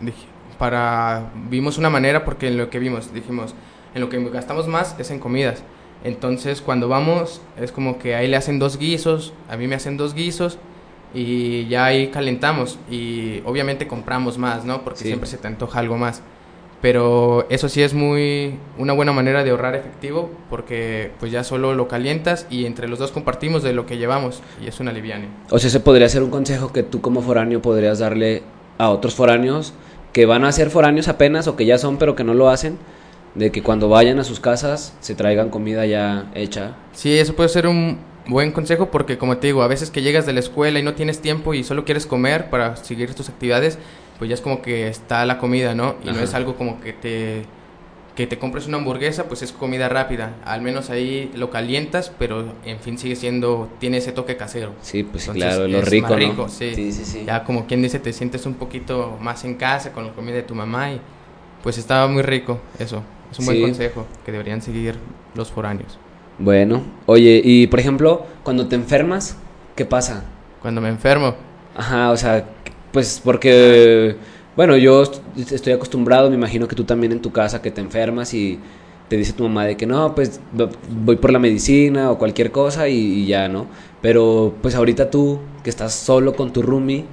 Para 0.59 1.31
vimos 1.51 1.79
una 1.79 1.91
manera 1.91 2.25
porque 2.25 2.49
en 2.49 2.57
lo 2.57 2.71
que 2.71 2.79
vimos 2.79 3.13
dijimos, 3.13 3.55
en 3.95 4.01
lo 4.01 4.09
que 4.09 4.23
gastamos 4.31 4.69
más 4.69 4.97
es 4.99 5.11
en 5.11 5.19
comidas. 5.19 5.63
Entonces, 6.05 6.61
cuando 6.61 6.89
vamos 6.89 7.41
es 7.59 7.73
como 7.73 7.99
que 7.99 8.15
ahí 8.15 8.29
le 8.29 8.37
hacen 8.37 8.59
dos 8.59 8.79
guisos, 8.79 9.33
a 9.49 9.57
mí 9.57 9.67
me 9.67 9.75
hacen 9.75 9.97
dos 9.97 10.15
guisos 10.15 10.59
y 11.15 11.67
ya 11.69 11.87
ahí 11.87 12.09
calentamos 12.09 12.79
y 12.91 13.43
obviamente 13.45 13.87
compramos 13.87 14.39
más, 14.39 14.65
¿no? 14.65 14.83
Porque 14.83 15.01
siempre 15.01 15.29
se 15.29 15.39
te 15.39 15.47
antoja 15.47 15.81
algo 15.81 15.97
más. 15.97 16.23
Pero 16.83 17.47
eso 17.49 17.69
sí 17.69 17.83
es 17.83 17.95
muy 17.95 18.59
una 18.79 18.93
buena 18.93 19.13
manera 19.13 19.43
de 19.43 19.51
ahorrar 19.51 19.75
efectivo 19.75 20.31
porque 20.51 21.11
pues 21.19 21.33
ya 21.33 21.43
solo 21.43 21.75
lo 21.75 21.89
calientas 21.89 22.47
y 22.51 22.67
entre 22.67 22.87
los 22.87 22.99
dos 22.99 23.13
compartimos 23.13 23.63
de 23.63 23.73
lo 23.73 23.87
que 23.87 23.97
llevamos 23.97 24.43
y 24.63 24.69
es 24.69 24.79
una 24.79 24.93
liviane. 24.93 25.29
O 25.51 25.59
sea, 25.59 25.69
ese 25.69 25.81
podría 25.81 26.09
ser 26.09 26.23
un 26.23 26.31
consejo 26.31 26.73
que 26.73 26.83
tú 26.83 27.01
como 27.01 27.23
foráneo 27.23 27.63
podrías 27.63 27.99
darle 27.99 28.43
a 28.79 28.91
otros 28.91 29.15
foráneos 29.15 29.73
que 30.13 30.27
van 30.27 30.45
a 30.45 30.53
ser 30.53 30.71
foráneos 30.71 31.09
apenas 31.09 31.49
o 31.49 31.57
que 31.57 31.67
ya 31.67 31.79
son 31.79 31.97
pero 31.97 32.15
que 32.15 32.25
no 32.25 32.35
lo 32.35 32.49
hacen, 32.49 32.79
de 33.35 33.51
que 33.51 33.63
cuando 33.63 33.89
vayan 33.89 34.19
a 34.19 34.25
sus 34.25 34.41
casas 34.41 34.95
se 35.01 35.15
traigan 35.15 35.51
comida 35.51 35.87
ya 35.87 36.31
hecha. 36.35 36.77
Sí, 36.93 37.19
eso 37.19 37.35
puede 37.35 37.49
ser 37.49 37.67
un, 37.67 37.99
Buen 38.29 38.51
consejo 38.51 38.91
porque 38.91 39.19
como 39.19 39.37
te 39.39 39.47
digo, 39.47 39.63
a 39.63 39.69
veces 39.69 39.91
que 39.91 40.03
llegas 40.03 40.27
de 40.27 40.33
la 40.33 40.41
escuela 40.41 40.81
y 40.81 40.83
no 40.83 40.95
tienes 40.95 41.21
tiempo 41.21 41.55
y 41.55 41.63
solo 41.63 41.85
quieres 41.85 42.07
comer 42.07 42.51
para 42.51 42.75
seguir 42.75 43.15
tus 43.15 43.29
actividades, 43.29 43.79
pues 44.19 44.29
ya 44.29 44.35
es 44.35 44.41
como 44.41 44.63
que 44.63 44.89
está 44.89 45.25
la 45.25 45.39
comida, 45.39 45.75
¿no? 45.75 45.97
Y 46.03 46.11
no 46.11 46.21
es 46.21 46.35
algo 46.35 46.57
como 46.57 46.81
que 46.81 46.93
te 46.93 47.45
que 48.17 48.27
te 48.27 48.39
compres 48.39 48.67
una 48.67 48.79
hamburguesa, 48.79 49.25
pues 49.25 49.43
es 49.43 49.53
comida 49.53 49.91
rápida. 49.91 50.37
Al 50.47 50.63
menos 50.63 50.89
ahí 50.89 51.31
lo 51.35 51.51
calientas, 51.51 52.11
pero 52.19 52.55
en 52.65 52.81
fin 52.81 52.97
sigue 52.97 53.15
siendo, 53.15 53.69
tiene 53.79 53.99
ese 53.99 54.11
toque 54.11 54.39
casero. 54.39 54.73
Sí, 54.81 55.03
pues 55.03 55.29
claro, 55.29 55.69
lo 55.69 55.83
rico, 55.83 56.09
más 56.09 56.17
rico 56.17 56.49
sí. 56.49 56.75
Sí, 56.75 56.93
sí, 56.93 57.25
Ya 57.27 57.45
como 57.45 57.67
quien 57.67 57.83
dice, 57.83 57.99
te 57.99 58.15
sientes 58.15 58.47
un 58.47 58.55
poquito 58.55 59.19
más 59.21 59.45
en 59.45 59.57
casa 59.57 59.93
con 59.93 60.07
la 60.07 60.13
comida 60.15 60.37
de 60.37 60.43
tu 60.43 60.55
mamá 60.55 60.93
y 60.93 61.01
pues 61.63 61.77
estaba 61.77 62.09
muy 62.09 62.23
rico 62.23 62.59
eso. 62.79 63.03
Es 63.31 63.39
un 63.39 63.47
buen 63.47 63.61
consejo 63.61 64.07
que 64.25 64.33
deberían 64.33 64.63
seguir 64.63 64.97
los 65.35 65.51
foráneos. 65.51 65.99
Bueno, 66.39 66.83
oye, 67.05 67.43
y 67.45 67.67
por 67.67 67.81
ejemplo, 67.81 68.25
cuando 68.43 68.67
te 68.67 68.77
enfermas, 68.77 69.37
¿qué 69.75 69.85
pasa? 69.85 70.25
Cuando 70.63 70.81
me 70.81 70.89
enfermo. 70.89 71.35
Ajá, 71.75 72.11
o 72.11 72.17
sea, 72.17 72.47
pues 72.97 73.21
porque... 73.23 74.17
Bueno, 74.57 74.75
yo 74.79 75.03
estoy 75.37 75.75
acostumbrado, 75.75 76.31
me 76.31 76.37
imagino 76.37 76.67
que 76.67 76.75
tú 76.75 76.85
también 76.85 77.13
en 77.13 77.21
tu 77.21 77.31
casa 77.31 77.61
que 77.61 77.71
te 77.71 77.83
enfermas 77.83 78.33
y 78.33 78.59
te 79.11 79.19
dice 79.19 79.35
tu 79.35 79.43
mamá 79.43 79.67
de 79.67 79.77
que 79.77 79.85
no, 79.85 80.15
pues 80.15 80.41
voy 81.05 81.17
por 81.17 81.31
la 81.31 81.39
medicina 81.39 82.11
o 82.11 82.17
cualquier 82.17 82.53
cosa 82.53 82.89
y, 82.89 83.27
ya, 83.27 83.51
¿no? 83.51 83.67
Pero 84.01 84.55
pues 84.63 84.75
ahorita 84.75 85.11
tú 85.11 85.41
que 85.63 85.69
estás 85.69 85.93
solo 85.93 86.35
con 86.35 86.55
tu 86.55 86.63
roomie, 86.63 87.05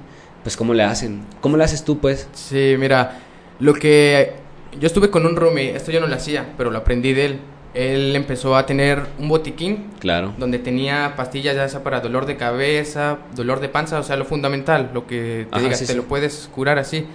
pues 0.42 0.56
¿cómo 0.56 0.72
le 0.72 0.84
hacen? 0.84 1.20
¿Cómo 1.42 1.58
le 1.58 1.64
haces 1.64 1.84
tú, 1.84 1.98
pues? 1.98 2.28
Sí, 2.32 2.76
mira, 2.78 3.20
lo 3.60 3.74
que 3.74 4.32
yo 4.80 4.86
estuve 4.86 5.10
con 5.10 5.26
un 5.26 5.36
roomie, 5.36 5.76
esto 5.76 5.92
yo 5.92 6.00
no 6.00 6.06
lo 6.06 6.14
hacía, 6.14 6.54
pero 6.56 6.70
lo 6.70 6.78
aprendí 6.78 7.12
de 7.12 7.26
él. 7.26 7.40
Él 7.74 8.14
empezó 8.14 8.56
a 8.56 8.66
tener 8.66 9.02
un 9.18 9.28
botiquín. 9.28 9.90
Claro. 9.98 10.32
Donde 10.38 10.58
tenía 10.58 11.14
pastillas 11.16 11.56
ya 11.56 11.68
sea 11.68 11.82
para 11.82 12.00
dolor 12.00 12.26
de 12.26 12.36
cabeza, 12.36 13.18
dolor 13.34 13.60
de 13.60 13.68
panza, 13.68 13.98
o 13.98 14.02
sea, 14.02 14.16
lo 14.16 14.24
fundamental, 14.24 14.90
lo 14.94 15.06
que 15.06 15.46
te 15.52 15.60
digas, 15.60 15.84
te 15.84 15.94
lo 15.94 16.04
puedes 16.04 16.48
curar 16.54 16.78
así. 16.78 17.06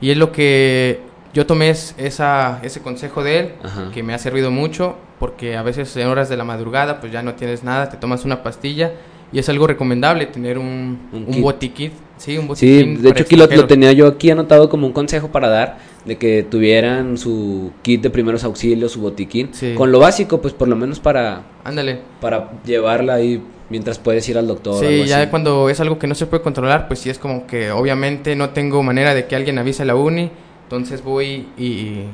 Y 0.00 0.10
es 0.10 0.16
lo 0.16 0.32
que 0.32 1.00
yo 1.34 1.46
tomé 1.46 1.70
esa, 1.70 2.60
ese 2.62 2.80
consejo 2.80 3.22
de 3.22 3.38
él, 3.38 3.52
que 3.92 4.02
me 4.02 4.14
ha 4.14 4.18
servido 4.18 4.50
mucho, 4.50 4.96
porque 5.18 5.56
a 5.56 5.62
veces 5.62 5.94
en 5.96 6.06
horas 6.08 6.28
de 6.28 6.36
la 6.36 6.44
madrugada 6.44 7.00
pues 7.00 7.12
ya 7.12 7.22
no 7.22 7.34
tienes 7.34 7.64
nada, 7.64 7.88
te 7.88 7.96
tomas 7.96 8.24
una 8.24 8.42
pastilla 8.42 8.92
y 9.32 9.38
es 9.38 9.48
algo 9.48 9.66
recomendable 9.66 10.26
tener 10.26 10.58
un, 10.58 10.98
un, 11.12 11.42
botiquín. 11.42 11.92
Sí, 12.18 12.36
un 12.36 12.48
botiquín. 12.48 12.96
Sí, 12.96 13.02
de 13.02 13.10
hecho 13.10 13.22
aquí 13.22 13.36
lo, 13.36 13.48
tenía 13.66 13.92
yo 13.92 14.06
aquí 14.06 14.30
anotado 14.30 14.68
como 14.68 14.86
un 14.86 14.92
consejo 14.92 15.28
para 15.28 15.48
dar, 15.48 15.78
de 16.04 16.18
que 16.18 16.42
tuvieran 16.42 17.16
su 17.16 17.72
kit 17.82 18.02
de 18.02 18.10
primeros 18.10 18.44
auxilios, 18.44 18.92
su 18.92 19.00
botiquín, 19.00 19.50
con 19.76 19.90
lo 19.92 20.00
básico, 20.00 20.40
pues 20.40 20.52
por 20.52 20.68
lo 20.68 20.76
menos 20.76 21.00
para... 21.00 21.42
Ándale. 21.64 22.00
Para 22.20 22.50
llevarla 22.64 23.14
ahí 23.14 23.42
mientras 23.70 23.98
puedes 23.98 24.28
ir 24.28 24.38
al 24.38 24.46
doctor. 24.46 24.84
Sí, 24.84 25.04
ya 25.04 25.30
cuando 25.30 25.68
es 25.70 25.80
algo 25.80 25.98
que 25.98 26.06
no 26.06 26.14
se 26.14 26.26
puede 26.26 26.42
controlar, 26.42 26.88
pues 26.88 27.00
sí 27.00 27.10
es 27.10 27.18
como 27.18 27.46
que 27.46 27.70
obviamente 27.70 28.34
no 28.36 28.50
tengo 28.50 28.82
manera 28.82 29.14
de 29.14 29.26
que 29.26 29.36
alguien 29.36 29.58
avise 29.58 29.82
a 29.82 29.86
la 29.86 29.94
uni, 29.94 30.30
entonces 30.64 31.02
voy 31.02 31.46
y, 31.56 32.04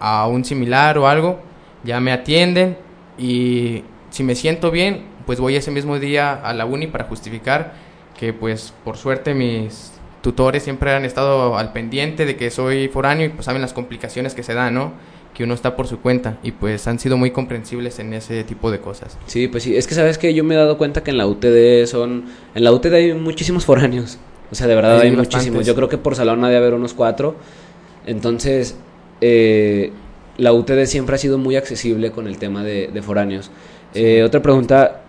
a 0.00 0.26
un 0.26 0.44
similar 0.44 0.98
o 0.98 1.06
algo, 1.06 1.38
ya 1.84 2.00
me 2.00 2.12
atienden 2.12 2.76
y 3.18 3.82
si 4.10 4.24
me 4.24 4.34
siento 4.34 4.70
bien, 4.70 5.04
pues 5.24 5.40
voy 5.40 5.56
ese 5.56 5.70
mismo 5.70 5.98
día 5.98 6.32
a 6.32 6.54
la 6.54 6.66
uni 6.66 6.86
para 6.86 7.04
justificar 7.04 7.85
que 8.18 8.32
pues 8.32 8.72
por 8.84 8.96
suerte 8.96 9.34
mis 9.34 9.92
tutores 10.22 10.62
siempre 10.62 10.92
han 10.92 11.04
estado 11.04 11.56
al 11.56 11.72
pendiente 11.72 12.26
de 12.26 12.36
que 12.36 12.50
soy 12.50 12.88
foráneo 12.88 13.26
y 13.26 13.28
pues 13.28 13.44
saben 13.44 13.62
las 13.62 13.72
complicaciones 13.72 14.34
que 14.34 14.42
se 14.42 14.54
dan, 14.54 14.74
¿no? 14.74 14.92
que 15.36 15.44
uno 15.44 15.52
está 15.52 15.76
por 15.76 15.86
su 15.86 16.00
cuenta 16.00 16.38
y 16.42 16.52
pues 16.52 16.86
han 16.86 16.98
sido 16.98 17.18
muy 17.18 17.30
comprensibles 17.30 17.98
en 17.98 18.14
ese 18.14 18.42
tipo 18.42 18.70
de 18.70 18.80
cosas. 18.80 19.18
Sí, 19.26 19.48
pues 19.48 19.64
sí, 19.64 19.76
es 19.76 19.86
que 19.86 19.94
sabes 19.94 20.16
que 20.16 20.32
yo 20.32 20.42
me 20.44 20.54
he 20.54 20.56
dado 20.56 20.78
cuenta 20.78 21.02
que 21.02 21.10
en 21.10 21.18
la 21.18 21.26
UTD 21.26 21.84
son, 21.84 22.24
en 22.54 22.64
la 22.64 22.72
UTD 22.72 22.94
hay 22.94 23.12
muchísimos 23.12 23.66
foráneos, 23.66 24.18
o 24.50 24.54
sea, 24.54 24.66
de 24.66 24.74
verdad 24.74 24.98
hay, 24.98 25.10
muchísimos, 25.10 25.66
yo 25.66 25.74
creo 25.74 25.90
que 25.90 25.98
por 25.98 26.14
salón 26.14 26.42
ha 26.42 26.48
de 26.48 26.56
haber 26.56 26.72
unos 26.72 26.94
cuatro, 26.94 27.36
entonces 28.06 28.76
eh, 29.20 29.92
la 30.38 30.54
UTD 30.54 30.86
siempre 30.86 31.16
ha 31.16 31.18
sido 31.18 31.36
muy 31.36 31.56
accesible 31.56 32.12
con 32.12 32.26
el 32.28 32.38
tema 32.38 32.64
de, 32.64 33.02
foráneos. 33.02 33.50
Eh, 33.92 34.22
otra 34.22 34.40
pregunta, 34.40 35.02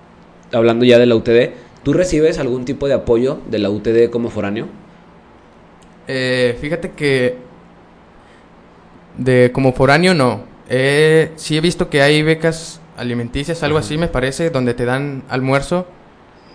hablando 0.51 0.83
ya 0.83 0.99
de 0.99 1.05
la 1.05 1.15
UTD, 1.15 1.51
¿tú 1.87 1.93
recibes 1.93 2.37
algún 2.37 2.65
tipo 2.65 2.89
de 2.89 2.95
apoyo 2.95 3.39
de 3.49 3.59
la 3.59 3.69
UTD 3.69 4.09
como 4.09 4.29
foráneo? 4.29 4.67
Eh, 6.05 6.57
fíjate 6.59 6.91
que 6.91 7.37
de 9.17 9.53
como 9.53 9.71
foráneo 9.71 10.13
no. 10.13 10.41
Eh, 10.67 11.31
sí 11.37 11.55
he 11.55 11.61
visto 11.61 11.89
que 11.89 12.01
hay 12.01 12.23
becas 12.23 12.81
alimenticias, 12.97 13.63
algo 13.63 13.77
así 13.77 13.97
me 13.97 14.09
parece, 14.09 14.49
donde 14.49 14.73
te 14.73 14.83
dan 14.83 15.23
almuerzo. 15.29 15.87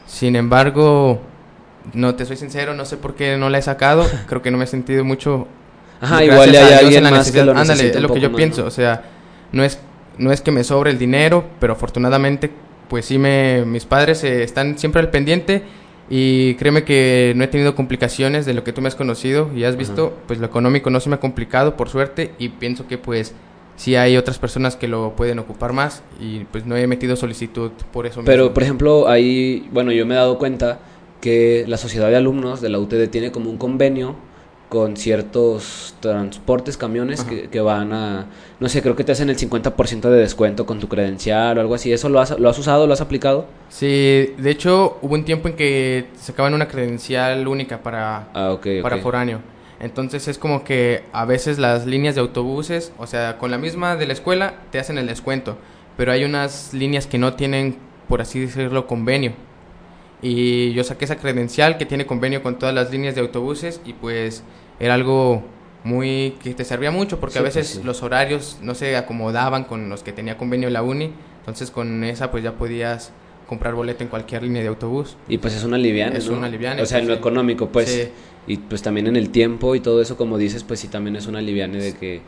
Sin 0.04 0.36
embargo, 0.36 1.22
no 1.94 2.14
te 2.14 2.26
soy 2.26 2.36
sincero, 2.36 2.74
no 2.74 2.84
sé 2.84 2.98
por 2.98 3.14
qué 3.14 3.38
no 3.38 3.48
la 3.48 3.56
he 3.56 3.62
sacado. 3.62 4.04
Creo 4.26 4.42
que 4.42 4.50
no 4.50 4.58
me 4.58 4.64
he 4.64 4.66
sentido 4.66 5.02
mucho. 5.02 5.48
Ajá, 6.02 6.22
igual 6.22 6.50
hay 6.50 6.74
alguien 6.74 7.04
más 7.04 7.32
que 7.32 7.42
lo 7.42 7.56
Ándale, 7.56 7.88
es 7.88 8.02
lo 8.02 8.12
que 8.12 8.20
yo 8.20 8.34
pienso. 8.34 8.66
O 8.66 8.70
sea, 8.70 9.04
no 9.50 9.64
es, 9.64 9.78
no 10.18 10.30
es 10.30 10.42
que 10.42 10.50
me 10.50 10.62
sobre 10.62 10.90
el 10.90 10.98
dinero, 10.98 11.42
pero 11.58 11.72
afortunadamente, 11.72 12.50
pues 12.92 13.06
sí 13.06 13.16
me, 13.16 13.64
mis 13.64 13.86
padres 13.86 14.22
eh, 14.22 14.42
están 14.42 14.78
siempre 14.78 15.00
al 15.00 15.08
pendiente 15.08 15.62
y 16.10 16.56
créeme 16.56 16.84
que 16.84 17.32
no 17.36 17.42
he 17.42 17.48
tenido 17.48 17.74
complicaciones 17.74 18.44
de 18.44 18.52
lo 18.52 18.64
que 18.64 18.74
tú 18.74 18.82
me 18.82 18.88
has 18.88 18.94
conocido 18.94 19.48
y 19.56 19.64
has 19.64 19.76
visto, 19.78 20.12
pues 20.26 20.40
lo 20.40 20.44
económico 20.44 20.90
no 20.90 21.00
se 21.00 21.08
me 21.08 21.14
ha 21.14 21.18
complicado 21.18 21.74
por 21.74 21.88
suerte 21.88 22.32
y 22.38 22.50
pienso 22.50 22.86
que 22.86 22.98
pues 22.98 23.34
sí 23.76 23.96
hay 23.96 24.18
otras 24.18 24.38
personas 24.38 24.76
que 24.76 24.88
lo 24.88 25.16
pueden 25.16 25.38
ocupar 25.38 25.72
más 25.72 26.02
y 26.20 26.40
pues 26.52 26.66
no 26.66 26.76
he 26.76 26.86
metido 26.86 27.16
solicitud 27.16 27.70
por 27.94 28.04
eso. 28.04 28.20
Pero 28.26 28.52
por 28.52 28.62
ejemplo, 28.62 29.08
ahí, 29.08 29.66
bueno, 29.72 29.90
yo 29.90 30.04
me 30.04 30.12
he 30.12 30.18
dado 30.18 30.36
cuenta 30.36 30.80
que 31.22 31.64
la 31.66 31.78
sociedad 31.78 32.10
de 32.10 32.16
alumnos 32.16 32.60
de 32.60 32.68
la 32.68 32.78
UTD 32.78 33.08
tiene 33.08 33.32
como 33.32 33.48
un 33.48 33.56
convenio 33.56 34.16
con 34.72 34.96
ciertos 34.96 35.94
transportes, 36.00 36.78
camiones 36.78 37.24
que, 37.24 37.60
van 37.60 37.92
a, 37.92 38.24
no 38.58 38.70
sé, 38.70 38.80
creo 38.80 38.96
que 38.96 39.04
te 39.04 39.12
hacen 39.12 39.28
el 39.28 39.36
50% 39.36 40.00
de 40.08 40.16
descuento 40.16 40.64
con 40.64 40.80
tu 40.80 40.88
credencial 40.88 41.58
o 41.58 41.60
algo 41.60 41.74
así. 41.74 41.92
¿Eso 41.92 42.08
lo 42.08 42.20
has, 42.20 42.40
lo 42.40 42.48
has 42.48 42.58
usado, 42.58 42.86
lo 42.86 42.94
has 42.94 43.02
aplicado? 43.02 43.44
Sí, 43.68 44.32
de 44.38 44.50
hecho 44.50 44.96
hubo 45.02 45.12
un 45.12 45.26
tiempo 45.26 45.48
en 45.48 45.56
que 45.56 46.06
sacaban 46.16 46.54
una 46.54 46.68
credencial 46.68 47.46
única 47.48 47.82
para, 47.82 48.30
ah, 48.32 48.58
para 48.82 48.96
foráneo. 48.96 49.40
Entonces 49.78 50.26
es 50.26 50.38
como 50.38 50.64
que 50.64 51.04
a 51.12 51.26
veces 51.26 51.58
las 51.58 51.84
líneas 51.84 52.14
de 52.14 52.22
autobuses, 52.22 52.94
o 52.96 53.06
sea, 53.06 53.36
con 53.36 53.50
la 53.50 53.58
misma 53.58 53.96
de 53.96 54.06
la 54.06 54.14
escuela, 54.14 54.54
te 54.70 54.78
hacen 54.78 54.96
el 54.96 55.06
descuento. 55.06 55.58
Pero 55.98 56.12
hay 56.12 56.24
unas 56.24 56.72
líneas 56.72 57.06
que 57.06 57.18
no 57.18 57.34
tienen, 57.34 57.76
por 58.08 58.22
así 58.22 58.40
decirlo, 58.40 58.86
convenio. 58.86 59.34
Y 60.22 60.72
yo 60.72 60.84
saqué 60.84 61.04
esa 61.04 61.16
credencial 61.16 61.78
que 61.78 61.84
tiene 61.84 62.06
convenio 62.06 62.44
con 62.44 62.56
todas 62.56 62.74
las 62.74 62.92
líneas 62.92 63.16
de 63.16 63.20
autobuses 63.20 63.80
y 63.84 63.92
pues 63.92 64.44
era 64.82 64.94
algo 64.94 65.44
muy 65.84 66.34
que 66.42 66.54
te 66.54 66.64
servía 66.64 66.90
mucho 66.90 67.20
porque 67.20 67.38
a 67.38 67.42
veces 67.42 67.82
los 67.84 68.02
horarios 68.02 68.58
no 68.62 68.74
se 68.74 68.96
acomodaban 68.96 69.64
con 69.64 69.88
los 69.88 70.02
que 70.02 70.12
tenía 70.12 70.36
convenio 70.36 70.68
la 70.70 70.82
uni, 70.82 71.12
entonces 71.38 71.70
con 71.70 72.02
esa 72.04 72.32
pues 72.32 72.42
ya 72.42 72.52
podías 72.52 73.12
comprar 73.48 73.74
boleto 73.74 74.02
en 74.02 74.10
cualquier 74.10 74.42
línea 74.42 74.60
de 74.60 74.68
autobús. 74.68 75.16
Y 75.28 75.38
pues 75.38 75.54
es 75.54 75.62
una 75.62 75.78
liviana, 75.78 76.16
Es 76.16 76.28
una 76.28 76.48
liviana. 76.48 76.82
O 76.82 76.86
sea, 76.86 76.98
en 76.98 77.08
lo 77.08 77.14
económico, 77.14 77.68
pues. 77.68 78.10
Y 78.48 78.56
pues 78.56 78.82
también 78.82 79.06
en 79.06 79.14
el 79.14 79.30
tiempo 79.30 79.76
y 79.76 79.80
todo 79.80 80.02
eso, 80.02 80.16
como 80.16 80.36
dices, 80.36 80.64
pues 80.64 80.80
sí 80.80 80.88
también 80.88 81.14
es 81.14 81.28
una 81.28 81.40
liviana 81.40 81.78
de 81.78 81.94
que 81.94 82.22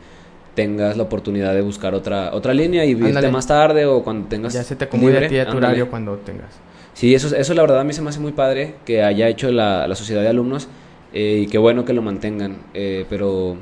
tengas 0.53 0.95
la 0.95 1.03
oportunidad 1.03 1.53
de 1.53 1.61
buscar 1.61 1.93
otra 1.93 2.33
otra 2.33 2.53
línea 2.53 2.85
y 2.85 2.91
irte 2.91 3.29
más 3.29 3.47
tarde 3.47 3.85
o 3.85 4.01
cuando 4.01 4.29
tengas 4.29 4.53
Ya 4.53 4.63
se 4.63 4.77
te 4.77 4.85
acomode 4.85 5.25
a 5.25 5.27
ti 5.27 5.37
a 5.37 5.49
tu 5.49 5.57
horario 5.57 5.89
cuando 5.89 6.15
tengas. 6.19 6.51
Sí, 6.93 7.13
eso, 7.13 7.35
eso 7.35 7.53
la 7.53 7.61
verdad 7.63 7.81
a 7.81 7.83
mí 7.83 7.91
se 7.91 8.01
me 8.01 8.09
hace 8.09 8.21
muy 8.21 8.31
padre 8.31 8.75
que 8.85 9.03
haya 9.03 9.27
hecho 9.27 9.51
la, 9.51 9.85
la 9.89 9.95
sociedad 9.95 10.21
de 10.21 10.29
alumnos 10.29 10.69
eh, 11.15 11.43
y 11.43 11.47
qué 11.47 11.57
bueno 11.57 11.85
que 11.85 11.93
lo 11.93 12.01
mantengan. 12.01 12.57
Eh, 12.73 13.05
pero 13.09 13.57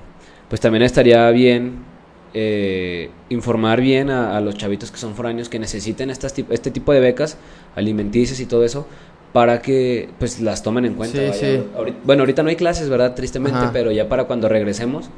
pues 0.49 0.59
también 0.59 0.81
estaría 0.81 1.29
bien 1.29 1.85
eh, 2.33 3.11
informar 3.29 3.79
bien 3.79 4.09
a, 4.09 4.41
los 4.41 4.57
chavitos 4.57 4.91
que 4.91 4.97
son 4.97 5.15
foráneos 5.15 5.49
que 5.49 5.59
necesiten 5.59 6.09
estas, 6.09 6.33
este 6.49 6.71
tipo 6.71 6.91
de 6.91 6.99
becas 6.99 7.37
alimenticias 7.75 8.39
y 8.39 8.47
todo 8.47 8.65
eso 8.65 8.87
para 9.31 9.61
que 9.61 10.09
pues 10.19 10.41
las 10.41 10.61
tomen 10.63 10.85
en 10.85 10.95
cuenta. 10.95 11.19
bueno, 12.03 12.23
ahorita 12.23 12.43
no 12.43 12.49
hay 12.49 12.55
clases, 12.55 12.89
¿verdad? 12.89 13.15
Tristemente, 13.15 13.67
pero 13.71 13.91
ya 13.91 14.09
para 14.09 14.25
cuando 14.25 14.49
regresemos, 14.49 15.09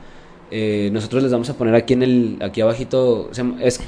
nosotros 0.92 1.24
les 1.24 1.32
vamos 1.32 1.50
a 1.50 1.58
poner 1.58 1.76
aquí 1.76 1.94
en 1.94 2.04
el, 2.04 2.38
aquí 2.42 2.62
abajito, 2.62 3.30
es 3.62 3.82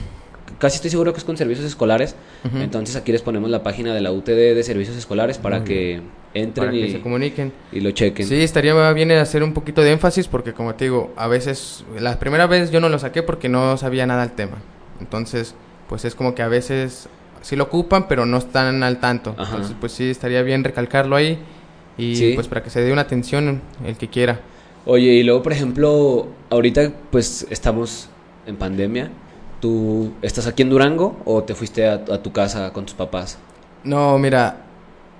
casi 0.60 0.76
estoy 0.76 0.92
seguro 0.92 1.14
que 1.14 1.20
es 1.20 1.24
con 1.24 1.38
servicios 1.38 1.66
escolares. 1.66 2.16
Entonces 2.56 2.96
aquí 2.96 3.12
les 3.12 3.22
ponemos 3.22 3.50
la 3.50 3.64
página 3.64 3.94
de 3.94 4.02
la 4.02 4.12
UTD 4.12 4.56
de 4.56 4.64
servicios 4.64 4.98
escolares 4.98 5.38
para 5.38 5.64
que 5.64 6.02
entren 6.34 6.74
y 6.74 6.92
se 6.92 7.02
comuniquen 7.02 7.52
y 7.72 7.82
lo 7.82 7.92
chequen. 7.92 8.28
Sí, 8.28 8.42
estaría 8.42 8.94
bien 8.94 9.12
hacer 9.12 9.44
un 9.44 9.54
poquito 9.54 9.82
de 9.82 9.92
énfasis 9.92 10.28
porque 10.28 10.54
como 10.54 10.76
te 10.76 10.86
digo, 10.86 11.12
a 11.16 11.28
veces 11.28 11.84
la 12.00 12.18
primera 12.20 12.48
vez 12.48 12.72
yo 12.72 12.80
no 12.80 12.90
lo 12.90 13.00
saqué 13.00 13.24
porque 13.24 13.50
no 13.50 13.78
sabía 13.78 14.06
nada 14.06 14.22
del 14.22 14.36
tema. 14.36 14.58
Entonces, 15.00 15.56
pues 15.90 16.06
es 16.06 16.16
como 16.16 16.36
que 16.36 16.42
a 16.42 16.48
veces 16.48 17.10
sí 17.42 17.56
lo 17.56 17.66
ocupan, 17.66 18.08
pero 18.08 18.26
no 18.26 18.38
están 18.38 18.84
al 18.84 19.00
tanto. 19.00 19.36
Entonces, 19.38 19.76
pues 19.80 19.92
sí 19.92 20.10
estaría 20.10 20.42
bien 20.42 20.64
recalcarlo 20.64 21.16
ahí 21.16 21.40
y 21.98 22.34
pues 22.34 22.48
para 22.48 22.64
que 22.64 22.70
se 22.70 22.82
dé 22.82 22.92
una 22.92 23.02
atención 23.02 23.62
el 23.86 23.98
que 23.98 24.08
quiera. 24.08 24.40
Oye, 24.86 25.14
y 25.14 25.24
luego, 25.24 25.44
por 25.44 25.52
ejemplo, 25.52 26.28
ahorita 26.50 26.94
pues 27.12 27.46
estamos 27.50 28.10
en 28.46 28.56
pandemia 28.56 29.12
¿Tú 29.60 30.14
estás 30.22 30.46
aquí 30.48 30.62
en 30.62 30.70
Durango 30.70 31.18
o 31.26 31.44
te 31.44 31.56
fuiste 31.56 31.88
a, 31.88 32.04
tu 32.22 32.32
casa 32.32 32.72
con 32.74 32.86
tus 32.86 32.94
papás? 32.94 33.40
No, 33.84 34.18
mira, 34.20 34.58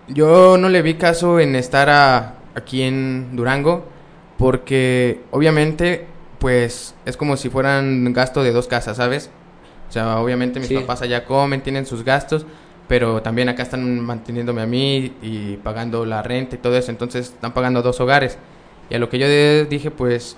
yo 0.08 0.58
no 0.58 0.70
le 0.70 0.82
vi 0.82 0.96
caso 0.96 1.40
en 1.40 1.56
estar 1.56 2.36
aquí 2.54 2.84
en 2.84 3.36
Durango 3.36 3.86
porque 4.38 5.22
obviamente 5.32 6.06
pues 6.40 6.94
es 7.06 7.18
como 7.18 7.36
si 7.36 7.50
fueran 7.50 8.14
gasto 8.14 8.44
de 8.44 8.52
dos 8.52 8.68
casas, 8.68 8.98
¿sabes? 8.98 9.32
O 9.90 9.92
sea, 9.92 10.20
obviamente 10.20 10.60
mis 10.60 10.72
papás 10.72 11.02
allá 11.02 11.26
comen, 11.26 11.62
tienen 11.62 11.86
sus 11.86 12.04
gastos, 12.04 12.46
pero 12.88 13.22
también 13.22 13.50
acá 13.50 13.64
están 13.64 14.00
manteniéndome 14.02 14.62
a 14.62 14.68
mí 14.68 15.14
y 15.22 15.58
pagando 15.58 16.06
la 16.06 16.22
renta 16.22 16.56
y 16.56 16.60
todo 16.60 16.78
eso, 16.78 16.92
entonces 16.92 17.28
están 17.28 17.54
pagando 17.54 17.82
dos 17.82 18.00
hogares. 18.00 18.38
Y 18.90 18.96
a 18.96 19.00
lo 19.00 19.10
que 19.10 19.18
yo 19.18 19.28
dije, 19.66 19.90
pues 19.90 20.38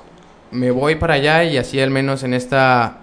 me 0.52 0.72
voy 0.72 0.96
para 0.96 1.16
allá 1.16 1.44
y 1.44 1.58
así 1.58 1.80
al 1.80 1.92
menos 1.92 2.24
en 2.24 2.34
esta 2.34 3.00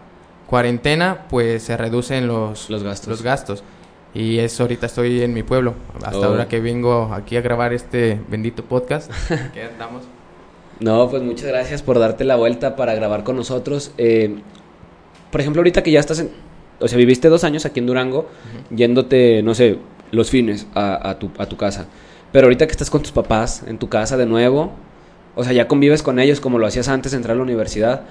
cuarentena 0.46 1.26
pues 1.28 1.62
se 1.62 1.76
reducen 1.76 2.26
los, 2.26 2.70
los 2.70 2.82
gastos. 2.82 3.08
Los 3.08 3.22
gastos. 3.22 3.64
Y 4.14 4.38
eso 4.38 4.62
ahorita 4.62 4.86
estoy 4.86 5.22
en 5.22 5.34
mi 5.34 5.42
pueblo, 5.42 5.74
hasta 6.02 6.18
oh. 6.20 6.24
ahora 6.24 6.48
que 6.48 6.58
vengo 6.58 7.12
aquí 7.12 7.36
a 7.36 7.42
grabar 7.42 7.74
este 7.74 8.18
bendito 8.28 8.64
podcast. 8.64 9.10
¿Qué 9.52 9.62
andamos? 9.62 10.04
No, 10.80 11.10
pues 11.10 11.22
muchas 11.22 11.48
gracias 11.48 11.82
por 11.82 11.98
darte 11.98 12.24
la 12.24 12.36
vuelta 12.36 12.76
para 12.76 12.94
grabar 12.94 13.24
con 13.24 13.36
nosotros. 13.36 13.92
Eh, 13.98 14.36
por 15.30 15.42
ejemplo, 15.42 15.60
ahorita 15.60 15.82
que 15.82 15.90
ya 15.90 16.00
estás 16.00 16.20
en... 16.20 16.30
O 16.80 16.88
sea, 16.88 16.96
viviste 16.96 17.28
dos 17.28 17.44
años 17.44 17.66
aquí 17.66 17.80
en 17.80 17.86
Durango, 17.86 18.28
yéndote, 18.70 19.42
no 19.42 19.54
sé, 19.54 19.78
los 20.10 20.30
fines 20.30 20.66
a, 20.74 21.10
a, 21.10 21.18
tu, 21.18 21.30
a 21.38 21.46
tu 21.46 21.56
casa. 21.56 21.86
Pero 22.32 22.46
ahorita 22.46 22.66
que 22.66 22.72
estás 22.72 22.90
con 22.90 23.02
tus 23.02 23.12
papás 23.12 23.64
en 23.66 23.78
tu 23.78 23.88
casa 23.88 24.16
de 24.16 24.26
nuevo, 24.26 24.72
o 25.34 25.44
sea, 25.44 25.52
ya 25.52 25.68
convives 25.68 26.02
con 26.02 26.18
ellos 26.18 26.40
como 26.40 26.58
lo 26.58 26.66
hacías 26.66 26.88
antes 26.88 27.12
de 27.12 27.16
entrar 27.16 27.34
a 27.34 27.36
la 27.36 27.42
universidad. 27.42 28.02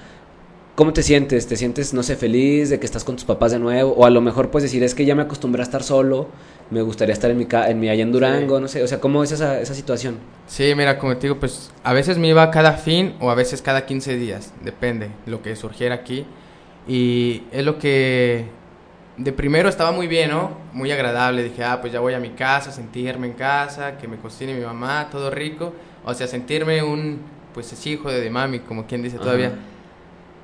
¿Cómo 0.76 0.92
te 0.92 1.02
sientes? 1.02 1.46
¿Te 1.46 1.56
sientes, 1.56 1.94
no 1.94 2.02
sé, 2.02 2.16
feliz 2.16 2.68
de 2.68 2.78
que 2.78 2.84
estás 2.84 3.02
con 3.02 3.16
tus 3.16 3.24
papás 3.24 3.50
de 3.50 3.58
nuevo? 3.58 3.92
O 3.92 4.04
a 4.04 4.10
lo 4.10 4.20
mejor 4.20 4.50
puedes 4.50 4.70
decir, 4.70 4.84
es 4.84 4.94
que 4.94 5.06
ya 5.06 5.14
me 5.14 5.22
acostumbré 5.22 5.62
a 5.62 5.64
estar 5.64 5.82
solo, 5.82 6.28
me 6.70 6.82
gustaría 6.82 7.14
estar 7.14 7.30
en 7.30 7.38
mi, 7.38 7.48
en 7.50 7.80
mi 7.80 7.88
allá 7.88 8.02
en 8.02 8.12
Durango, 8.12 8.60
no 8.60 8.68
sé, 8.68 8.82
o 8.82 8.86
sea, 8.86 9.00
¿cómo 9.00 9.24
es 9.24 9.32
esa, 9.32 9.58
esa 9.58 9.72
situación? 9.72 10.18
Sí, 10.46 10.74
mira, 10.76 10.98
como 10.98 11.16
te 11.16 11.28
digo, 11.28 11.40
pues 11.40 11.72
a 11.82 11.94
veces 11.94 12.18
me 12.18 12.28
iba 12.28 12.50
cada 12.50 12.74
fin 12.74 13.14
o 13.20 13.30
a 13.30 13.34
veces 13.34 13.62
cada 13.62 13.86
15 13.86 14.18
días, 14.18 14.52
depende 14.62 15.08
lo 15.24 15.40
que 15.40 15.56
surgiera 15.56 15.94
aquí. 15.94 16.26
Y 16.86 17.44
es 17.52 17.64
lo 17.64 17.78
que 17.78 18.44
de 19.16 19.32
primero 19.32 19.70
estaba 19.70 19.92
muy 19.92 20.06
bien, 20.06 20.30
¿no? 20.30 20.58
Muy 20.74 20.92
agradable, 20.92 21.42
dije, 21.42 21.64
ah, 21.64 21.80
pues 21.80 21.90
ya 21.94 22.00
voy 22.00 22.12
a 22.12 22.20
mi 22.20 22.32
casa, 22.32 22.70
sentirme 22.70 23.28
en 23.28 23.32
casa, 23.32 23.96
que 23.96 24.08
me 24.08 24.18
cocine 24.18 24.52
mi 24.52 24.62
mamá, 24.62 25.08
todo 25.10 25.30
rico, 25.30 25.72
o 26.04 26.12
sea, 26.12 26.26
sentirme 26.26 26.82
un, 26.82 27.20
pues 27.54 27.72
es 27.72 27.86
hijo 27.86 28.10
de, 28.10 28.28
mami, 28.28 28.58
como 28.58 28.86
quien 28.86 29.02
dice 29.02 29.16
todavía. 29.16 29.52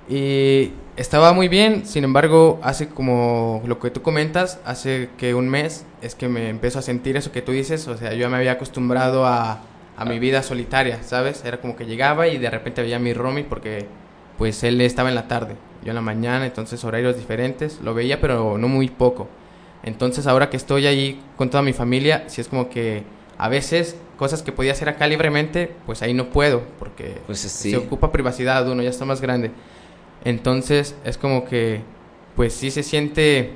Y 0.08 0.72
estaba 0.96 1.32
muy 1.32 1.48
bien, 1.48 1.86
sin 1.86 2.04
embargo, 2.04 2.60
hace 2.62 2.88
como 2.88 3.62
lo 3.66 3.78
que 3.78 3.90
tú 3.90 4.02
comentas, 4.02 4.60
hace 4.64 5.08
que 5.16 5.34
un 5.34 5.48
mes 5.48 5.86
es 6.02 6.14
que 6.14 6.28
me 6.28 6.48
empezó 6.48 6.80
a 6.80 6.82
sentir 6.82 7.16
eso 7.16 7.32
que 7.32 7.42
tú 7.42 7.52
dices, 7.52 7.86
o 7.88 7.96
sea, 7.96 8.12
yo 8.12 8.20
ya 8.20 8.28
me 8.28 8.36
había 8.36 8.52
acostumbrado 8.52 9.24
a, 9.26 9.62
a 9.96 10.04
mi 10.04 10.18
vida 10.18 10.42
solitaria, 10.42 11.02
¿sabes? 11.02 11.44
Era 11.44 11.60
como 11.60 11.76
que 11.76 11.86
llegaba 11.86 12.28
y 12.28 12.38
de 12.38 12.50
repente 12.50 12.82
veía 12.82 12.96
a 12.96 12.98
mi 12.98 13.12
roomie 13.14 13.44
porque 13.44 13.86
pues 14.38 14.64
él 14.64 14.80
estaba 14.80 15.08
en 15.08 15.14
la 15.14 15.28
tarde, 15.28 15.56
yo 15.84 15.90
en 15.90 15.94
la 15.94 16.00
mañana, 16.02 16.46
entonces 16.46 16.82
horarios 16.84 17.16
diferentes, 17.16 17.80
lo 17.82 17.94
veía 17.94 18.20
pero 18.20 18.58
no 18.58 18.68
muy 18.68 18.88
poco. 18.88 19.28
Entonces 19.82 20.26
ahora 20.26 20.50
que 20.50 20.56
estoy 20.56 20.86
ahí 20.86 21.20
con 21.36 21.50
toda 21.50 21.62
mi 21.62 21.72
familia, 21.72 22.24
sí 22.26 22.40
es 22.40 22.48
como 22.48 22.68
que 22.68 23.04
a 23.38 23.48
veces 23.48 23.96
cosas 24.16 24.42
que 24.42 24.52
podía 24.52 24.72
hacer 24.72 24.88
acá 24.88 25.06
libremente, 25.06 25.72
pues 25.86 26.02
ahí 26.02 26.14
no 26.14 26.30
puedo, 26.30 26.62
porque 26.78 27.18
pues 27.26 27.40
se 27.40 27.76
ocupa 27.76 28.12
privacidad, 28.12 28.68
uno 28.68 28.82
ya 28.82 28.90
está 28.90 29.04
más 29.04 29.20
grande. 29.20 29.50
Entonces 30.24 30.94
es 31.04 31.18
como 31.18 31.44
que, 31.44 31.80
pues 32.36 32.52
sí 32.52 32.70
se 32.70 32.82
siente, 32.82 33.50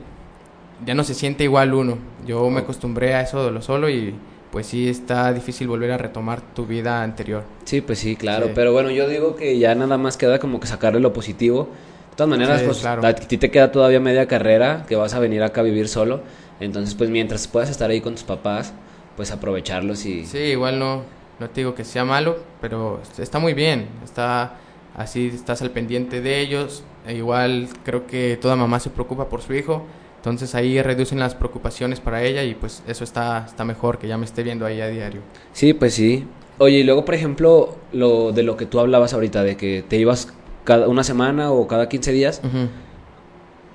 ya 0.85 0.95
no 0.95 1.05
se 1.05 1.15
siente 1.15 1.45
igual 1.45 1.75
uno. 1.75 1.99
Yo 2.27 2.49
me 2.51 2.61
acostumbré 2.61 3.15
a 3.15 3.21
eso 3.21 3.45
de 3.45 3.53
lo 3.53 3.63
solo 3.63 3.89
y 3.89 4.15
pues 4.51 4.67
sí 4.67 4.89
está 4.89 5.33
difícil 5.33 5.69
volver 5.69 5.93
a 5.93 5.99
retomar 5.99 6.41
tu 6.41 6.67
vida 6.67 7.03
anterior. 7.03 7.45
Sí, 7.65 7.81
pues 7.81 7.99
sí, 7.99 8.17
claro. 8.17 8.51
Pero 8.55 8.73
bueno, 8.73 8.91
yo 8.91 9.09
digo 9.09 9.37
que 9.37 9.59
ya 9.59 9.75
nada 9.75 9.99
más 9.99 10.17
queda 10.17 10.39
como 10.39 10.61
que 10.61 10.67
sacarle 10.67 11.01
lo 11.01 11.13
positivo. 11.13 11.69
De 12.11 12.17
todas 12.17 12.31
maneras, 12.31 12.63
pues 12.63 12.85
a 12.87 13.15
ti 13.15 13.37
te 13.37 13.51
queda 13.51 13.71
todavía 13.71 14.01
media 14.01 14.27
carrera 14.27 14.87
que 14.89 14.97
vas 14.97 15.13
a 15.13 15.19
venir 15.19 15.43
acá 15.43 15.61
a 15.61 15.65
vivir 15.65 15.89
solo. 15.89 16.23
Entonces, 16.61 16.95
pues 16.95 17.11
mientras 17.11 17.47
puedas 17.47 17.69
estar 17.69 17.91
ahí 17.91 18.01
con 18.01 18.15
tus 18.15 18.25
papás, 18.25 18.73
pues 19.17 19.31
aprovecharlos 19.31 20.07
y... 20.07 20.25
Sí, 20.25 20.39
igual 20.39 20.79
no, 20.79 21.03
no 21.39 21.51
te 21.51 21.61
digo 21.61 21.75
que 21.75 21.85
sea 21.85 22.07
malo, 22.07 22.39
pero 22.63 23.03
está 23.19 23.39
muy 23.39 23.53
bien. 23.53 23.89
Está 24.03 24.55
así 24.97 25.29
estás 25.29 25.63
al 25.63 25.71
pendiente 25.71 26.21
de 26.21 26.41
ellos. 26.41 26.83
E 27.07 27.15
igual 27.15 27.69
creo 27.85 28.07
que 28.07 28.37
toda 28.41 28.57
mamá 28.57 28.81
se 28.81 28.91
preocupa 28.91 29.29
por 29.29 29.43
su 29.43 29.55
hijo, 29.55 29.85
entonces 30.17 30.57
ahí 30.57 30.83
reducen 30.83 31.21
las 31.21 31.37
preocupaciones 31.37 32.01
para 32.01 32.25
ella 32.25 32.43
y 32.43 32.55
pues 32.57 32.83
eso 32.89 33.05
está, 33.05 33.45
está 33.47 33.65
mejor 33.65 33.99
que 33.99 34.09
ya 34.09 34.19
me 34.19 34.25
esté 34.25 34.43
viendo 34.43 34.67
ahí 34.67 34.81
a 34.81 34.89
diario. 34.89 35.21
Sí, 35.53 35.73
pues 35.73 35.95
sí. 35.95 36.27
Oye, 36.59 36.79
y 36.79 36.83
luego 36.83 37.05
por 37.05 37.15
ejemplo, 37.15 37.77
lo 37.93 38.33
de 38.33 38.43
lo 38.43 38.57
que 38.57 38.67
tú 38.67 38.81
hablabas 38.81 39.15
ahorita, 39.15 39.45
de 39.45 39.57
que 39.57 39.85
te 39.87 39.99
ibas 39.99 40.33
cada 40.65 40.89
una 40.89 41.05
semana 41.05 41.53
o 41.53 41.69
cada 41.69 41.89
15 41.89 42.13
días, 42.13 42.41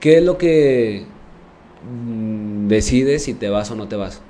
¿qué 0.01 0.17
es 0.17 0.23
lo 0.25 0.37
que 0.37 1.05
mm, 1.89 2.67
decides 2.67 3.23
si 3.23 3.33
te 3.33 3.49
vas 3.49 3.71
o 3.71 3.75
no 3.75 3.87
te 3.87 3.95
vas? 3.95 4.21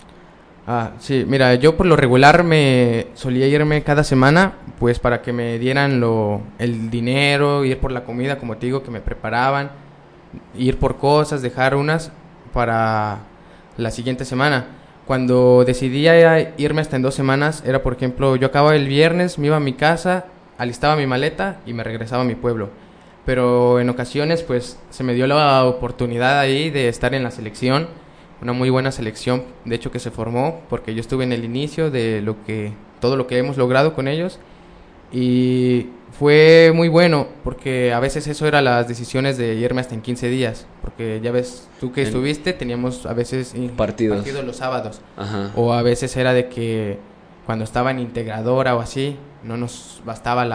Ah, 0.73 0.93
sí, 0.99 1.25
mira, 1.27 1.55
yo 1.55 1.75
por 1.75 1.85
lo 1.85 1.97
regular 1.97 2.45
me 2.45 3.07
solía 3.13 3.45
irme 3.45 3.83
cada 3.83 4.05
semana, 4.05 4.53
pues 4.79 4.99
para 4.99 5.21
que 5.21 5.33
me 5.33 5.59
dieran 5.59 5.99
lo, 5.99 6.43
el 6.59 6.89
dinero, 6.89 7.65
ir 7.65 7.77
por 7.79 7.91
la 7.91 8.05
comida, 8.05 8.37
como 8.37 8.55
te 8.55 8.67
digo, 8.67 8.81
que 8.81 8.89
me 8.89 9.01
preparaban, 9.01 9.69
ir 10.57 10.79
por 10.79 10.97
cosas, 10.97 11.41
dejar 11.41 11.75
unas 11.75 12.13
para 12.53 13.19
la 13.75 13.91
siguiente 13.91 14.23
semana. 14.23 14.67
Cuando 15.05 15.65
decidí 15.65 16.07
irme 16.57 16.79
hasta 16.79 16.95
en 16.95 17.01
dos 17.01 17.15
semanas, 17.15 17.63
era 17.65 17.83
por 17.83 17.91
ejemplo, 17.91 18.37
yo 18.37 18.47
acababa 18.47 18.73
el 18.73 18.87
viernes, 18.87 19.39
me 19.39 19.47
iba 19.47 19.57
a 19.57 19.59
mi 19.59 19.73
casa, 19.73 20.27
alistaba 20.57 20.95
mi 20.95 21.05
maleta 21.05 21.57
y 21.65 21.73
me 21.73 21.83
regresaba 21.83 22.23
a 22.23 22.25
mi 22.25 22.35
pueblo. 22.35 22.69
Pero 23.25 23.81
en 23.81 23.89
ocasiones, 23.89 24.41
pues 24.41 24.79
se 24.89 25.03
me 25.03 25.15
dio 25.15 25.27
la 25.27 25.65
oportunidad 25.65 26.39
ahí 26.39 26.69
de 26.69 26.87
estar 26.87 27.13
en 27.13 27.23
la 27.23 27.31
selección 27.31 27.89
una 28.41 28.53
muy 28.53 28.69
buena 28.69 28.91
selección, 28.91 29.43
de 29.65 29.75
hecho 29.75 29.91
que 29.91 29.99
se 29.99 30.11
formó, 30.11 30.61
porque 30.69 30.93
yo 30.93 31.01
estuve 31.01 31.23
en 31.23 31.31
el 31.31 31.45
inicio 31.45 31.91
de 31.91 32.21
lo 32.21 32.43
que 32.43 32.73
todo 32.99 33.15
lo 33.15 33.27
que 33.27 33.37
hemos 33.37 33.57
logrado 33.57 33.93
con 33.93 34.07
ellos 34.07 34.39
y 35.11 35.87
fue 36.11 36.71
muy 36.73 36.87
bueno 36.87 37.27
porque 37.43 37.93
a 37.93 37.99
veces 37.99 38.27
eso 38.27 38.47
era 38.47 38.61
las 38.61 38.87
decisiones 38.87 39.37
de 39.37 39.55
irme 39.55 39.81
hasta 39.81 39.95
en 39.95 40.01
15 40.01 40.29
días, 40.29 40.65
porque 40.81 41.19
ya 41.21 41.31
ves, 41.31 41.67
tú 41.79 41.91
que 41.91 42.01
estuviste 42.01 42.53
teníamos 42.53 43.05
a 43.05 43.13
veces 43.13 43.53
partidos, 43.75 44.25
los 44.45 44.57
sábados. 44.57 45.01
O 45.55 45.73
a 45.73 45.81
veces 45.81 46.15
era 46.15 46.33
de 46.33 46.47
que 46.47 46.97
cuando 47.45 47.65
estaba 47.65 47.91
en 47.91 47.99
integradora 47.99 48.75
o 48.75 48.79
así, 48.79 49.17
no 49.43 49.57
nos 49.57 50.01
bastaba 50.05 50.47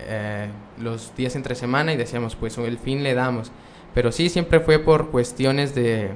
eh, 0.00 0.48
los 0.78 1.16
días 1.16 1.34
entre 1.34 1.54
semana 1.54 1.92
y 1.92 1.96
decíamos, 1.96 2.36
pues 2.36 2.56
el 2.58 2.78
fin 2.78 3.02
le 3.02 3.14
damos. 3.14 3.50
Pero 3.94 4.12
sí, 4.12 4.28
siempre 4.28 4.60
fue 4.60 4.78
por 4.78 5.10
cuestiones 5.10 5.74
de, 5.74 6.10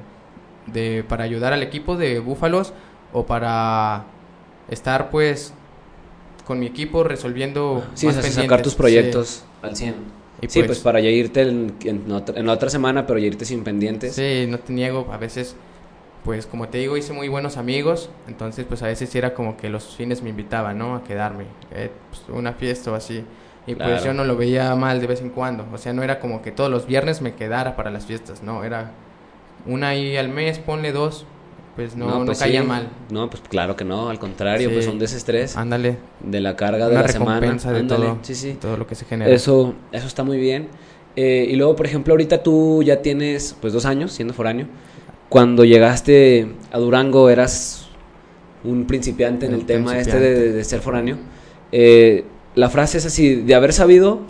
de, 0.67 1.03
para 1.07 1.23
ayudar 1.23 1.53
al 1.53 1.63
equipo 1.63 1.97
de 1.97 2.19
Búfalos 2.19 2.73
o 3.13 3.25
para 3.25 4.05
estar 4.69 5.09
pues 5.09 5.53
con 6.45 6.59
mi 6.59 6.65
equipo 6.65 7.03
resolviendo 7.03 7.83
sí, 7.93 8.11
sacar 8.11 8.61
tus 8.61 8.75
proyectos 8.75 9.43
al 9.61 9.75
100 9.75 10.25
y 10.41 10.47
sí, 10.47 10.59
pues, 10.59 10.67
pues, 10.67 10.79
para 10.79 10.99
ya 10.99 11.09
irte 11.09 11.41
en, 11.41 12.11
otra, 12.11 12.37
en, 12.37 12.49
otra, 12.49 12.69
semana, 12.69 13.07
pero 13.07 13.19
ya 13.19 13.27
irte 13.27 13.45
sin 13.45 13.63
pendientes. 13.63 14.15
Sí, 14.15 14.45
no 14.49 14.59
te 14.59 14.73
niego, 14.73 15.07
a 15.11 15.17
veces, 15.17 15.55
pues 16.23 16.45
como 16.45 16.67
te 16.67 16.77
digo, 16.77 16.97
hice 16.97 17.13
muy 17.13 17.29
buenos 17.29 17.55
amigos, 17.55 18.09
entonces 18.27 18.65
pues 18.67 18.83
a 18.83 18.87
veces 18.87 19.15
era 19.15 19.33
como 19.33 19.55
que 19.55 19.69
los 19.69 19.95
fines 19.95 20.21
me 20.21 20.29
invitaban, 20.29 20.77
¿no? 20.77 20.95
A 20.95 21.03
quedarme, 21.03 21.45
eh, 21.71 21.89
pues, 22.09 22.23
una 22.29 22.53
fiesta 22.53 22.91
o 22.91 22.95
así. 22.95 23.23
Y 23.67 23.73
pues 23.73 24.03
yo 24.03 24.13
no 24.13 24.25
lo 24.25 24.37
veía 24.37 24.75
mal 24.75 25.01
de 25.01 25.07
vez 25.07 25.21
en 25.21 25.29
cuando, 25.29 25.65
o 25.73 25.77
sea, 25.79 25.91
no 25.91 26.03
era 26.03 26.19
como 26.19 26.43
que 26.43 26.51
todos 26.51 26.69
los 26.69 26.85
viernes 26.85 27.21
me 27.21 27.33
quedara 27.33 27.75
para 27.75 27.89
las 27.89 28.05
fiestas, 28.05 28.43
no, 28.43 28.63
era 28.63 28.91
una 29.65 29.89
ahí 29.89 30.15
al 30.17 30.29
mes, 30.29 30.59
ponle 30.59 30.91
dos, 30.91 31.25
pues 31.75 31.95
no, 31.97 32.07
no, 32.07 32.25
pues 32.25 32.39
caía 32.39 32.63
mal. 32.63 32.89
No, 33.09 33.29
pues 33.29 33.43
claro 33.47 33.75
que 33.75 33.83
no, 33.83 34.09
al 34.09 34.17
contrario, 34.17 34.71
pues 34.71 34.87
un 34.87 34.97
desestrés. 34.97 35.57
Ándale. 35.57 35.97
De 36.21 36.39
la 36.39 36.55
carga 36.55 36.87
de 36.87 36.95
la 36.95 37.07
semana. 37.07 37.53
de 37.53 37.83
todo, 37.83 38.19
sí, 38.21 38.33
sí. 38.33 38.57
todo 38.59 38.77
lo 38.77 38.87
que 38.87 38.95
se 38.95 39.05
genera. 39.05 39.29
Eso, 39.29 39.75
eso 39.91 40.07
está 40.07 40.23
muy 40.23 40.37
bien. 40.37 40.69
Eh, 41.17 41.47
y 41.49 41.55
luego, 41.55 41.75
por 41.75 41.85
ejemplo, 41.85 42.13
ahorita 42.13 42.43
tú 42.43 42.81
ya 42.83 43.01
tienes 43.01 43.55
pues 43.59 43.73
dos 43.73 43.85
años 43.85 44.13
siendo 44.13 44.33
foráneo. 44.33 44.67
Cuando 45.27 45.65
llegaste 45.65 46.47
a 46.71 46.77
Durango 46.77 47.29
eras 47.29 47.89
un 48.63 48.85
principiante 48.85 49.45
en 49.45 49.53
el 49.53 49.65
tema 49.65 49.99
este 49.99 50.19
de, 50.19 50.63
ser 50.63 50.79
foráneo. 50.79 51.17
Eh, 51.71 52.23
la 52.55 52.69
frase 52.69 52.99
es 52.99 53.05
así, 53.05 53.35
de 53.35 53.53
haber 53.53 53.73
sabido, 53.73 54.21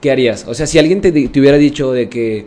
¿qué 0.00 0.12
harías? 0.12 0.46
O 0.46 0.54
sea, 0.54 0.66
si 0.66 0.78
alguien 0.78 1.00
te, 1.00 1.10
te 1.10 1.40
hubiera 1.40 1.58
dicho 1.58 1.92
de 1.92 2.08
que 2.08 2.46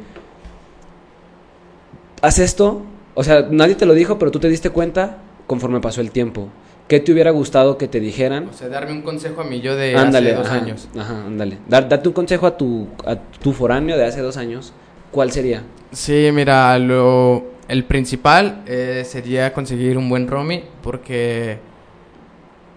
haz 2.22 2.40
esto, 2.40 2.84
o 3.16 3.24
sea, 3.24 3.48
nadie 3.50 3.76
te 3.76 3.86
lo 3.86 3.94
dijo, 3.94 4.20
pero 4.20 4.32
tú 4.32 4.40
te 4.40 4.50
diste 4.50 4.70
cuenta 4.70 5.18
conforme 5.48 5.80
pasó 5.80 6.02
el 6.02 6.12
tiempo. 6.12 6.50
¿Qué 6.88 7.02
te 7.02 7.12
hubiera 7.12 7.32
gustado 7.32 7.78
que 7.78 7.88
te 7.88 8.00
dijeran? 8.00 8.48
O 8.48 8.54
sea, 8.54 8.70
darme 8.70 8.94
un 8.94 9.02
consejo 9.02 9.42
a 9.42 9.44
mí 9.44 9.60
yo 9.60 9.76
de 9.76 9.96
hace 9.96 10.34
dos 10.34 10.48
años. 10.50 10.88
Ajá, 10.98 11.26
ándale. 11.26 11.58
date 11.68 12.08
un 12.08 12.14
consejo 12.14 12.48
a 12.48 12.56
tu, 12.58 12.88
a 13.06 13.16
tu 13.16 13.52
foráneo 13.52 13.98
de 13.98 14.06
hace 14.06 14.22
dos 14.22 14.38
años. 14.38 14.72
¿Cuál 15.12 15.32
sería? 15.32 15.64
Sí, 15.92 16.30
mira, 16.34 16.78
lo, 16.80 17.44
el 17.68 17.84
principal 17.84 18.64
eh, 18.68 19.04
sería 19.06 19.52
conseguir 19.52 19.98
un 19.98 20.08
buen 20.10 20.28
roomie 20.28 20.64
porque 20.82 21.60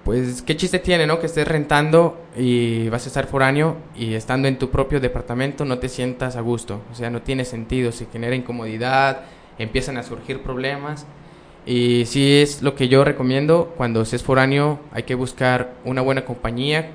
pues 0.05 0.43
qué 0.43 0.57
chiste 0.57 0.79
tiene, 0.79 1.07
¿no? 1.07 1.21
Que 1.21 1.27
estés 1.27 1.47
rentando 1.47 2.19
y 2.37 2.89
vas 2.89 3.05
a 3.05 3.09
estar 3.09 3.27
foráneo 3.27 3.77
y 3.95 4.15
estando 4.15 4.49
en 4.49 4.59
tu 4.59 4.71
propio 4.71 5.01
departamento 5.01 5.65
no 5.65 5.79
te 5.79 5.89
sientas 5.89 6.37
a 6.37 6.41
gusto. 6.41 6.81
O 6.91 6.95
sea, 6.95 7.11
no 7.11 7.23
tiene 7.23 7.45
sentido, 7.45 7.93
se 7.93 8.07
genera 8.07 8.35
incomodidad, 8.35 9.23
empiezan 9.59 9.97
a 9.97 10.03
surgir 10.03 10.43
problemas. 10.43 11.07
Y 11.67 12.07
sí 12.07 12.39
es 12.41 12.63
lo 12.63 12.75
que 12.75 12.89
yo 12.89 13.05
recomiendo, 13.05 13.75
cuando 13.77 14.05
seas 14.05 14.23
foráneo 14.23 14.81
hay 14.93 15.03
que 15.03 15.15
buscar 15.15 15.75
una 15.85 16.01
buena 16.01 16.25
compañía 16.25 16.93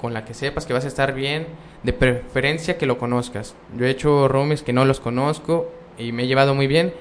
con 0.00 0.12
la 0.12 0.24
que 0.24 0.34
sepas 0.34 0.66
que 0.66 0.72
vas 0.72 0.84
a 0.84 0.88
estar 0.88 1.14
bien, 1.14 1.46
de 1.84 1.92
preferencia 1.92 2.78
que 2.78 2.86
lo 2.86 2.98
conozcas. 2.98 3.54
Yo 3.78 3.86
he 3.86 3.90
hecho 3.90 4.26
roomies 4.26 4.62
que 4.62 4.72
no 4.72 4.84
los 4.84 4.98
conozco 4.98 5.72
y 5.98 6.10
me 6.10 6.24
he 6.24 6.26
llevado 6.26 6.54
muy 6.54 6.66
bien, 6.66 6.92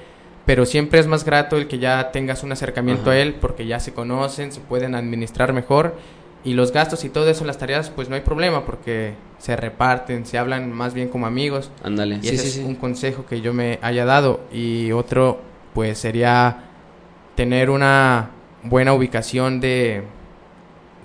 pero 0.45 0.65
siempre 0.65 0.99
es 0.99 1.07
más 1.07 1.23
grato 1.23 1.57
el 1.57 1.67
que 1.67 1.79
ya 1.79 2.11
tengas 2.11 2.43
un 2.43 2.51
acercamiento 2.51 3.11
a 3.11 3.17
él 3.17 3.35
porque 3.39 3.65
ya 3.65 3.79
se 3.79 3.93
conocen, 3.93 4.51
se 4.51 4.59
pueden 4.61 4.95
administrar 4.95 5.53
mejor 5.53 5.95
y 6.43 6.53
los 6.53 6.71
gastos 6.71 7.03
y 7.03 7.09
todo 7.09 7.29
eso, 7.29 7.45
las 7.45 7.57
tareas, 7.57 7.89
pues 7.89 8.09
no 8.09 8.15
hay 8.15 8.21
problema 8.21 8.65
porque 8.65 9.13
se 9.37 9.55
reparten, 9.55 10.25
se 10.25 10.37
hablan 10.37 10.71
más 10.71 10.93
bien 10.93 11.09
como 11.09 11.27
amigos. 11.27 11.71
Ándale. 11.83 12.19
Y 12.21 12.29
ese 12.29 12.47
es 12.47 12.57
un 12.57 12.75
consejo 12.75 13.25
que 13.25 13.41
yo 13.41 13.53
me 13.53 13.79
haya 13.81 14.05
dado 14.05 14.41
y 14.51 14.91
otro 14.91 15.41
pues 15.73 15.99
sería 15.99 16.65
tener 17.35 17.69
una 17.69 18.31
buena 18.63 18.93
ubicación 18.93 19.59
de 19.61 20.03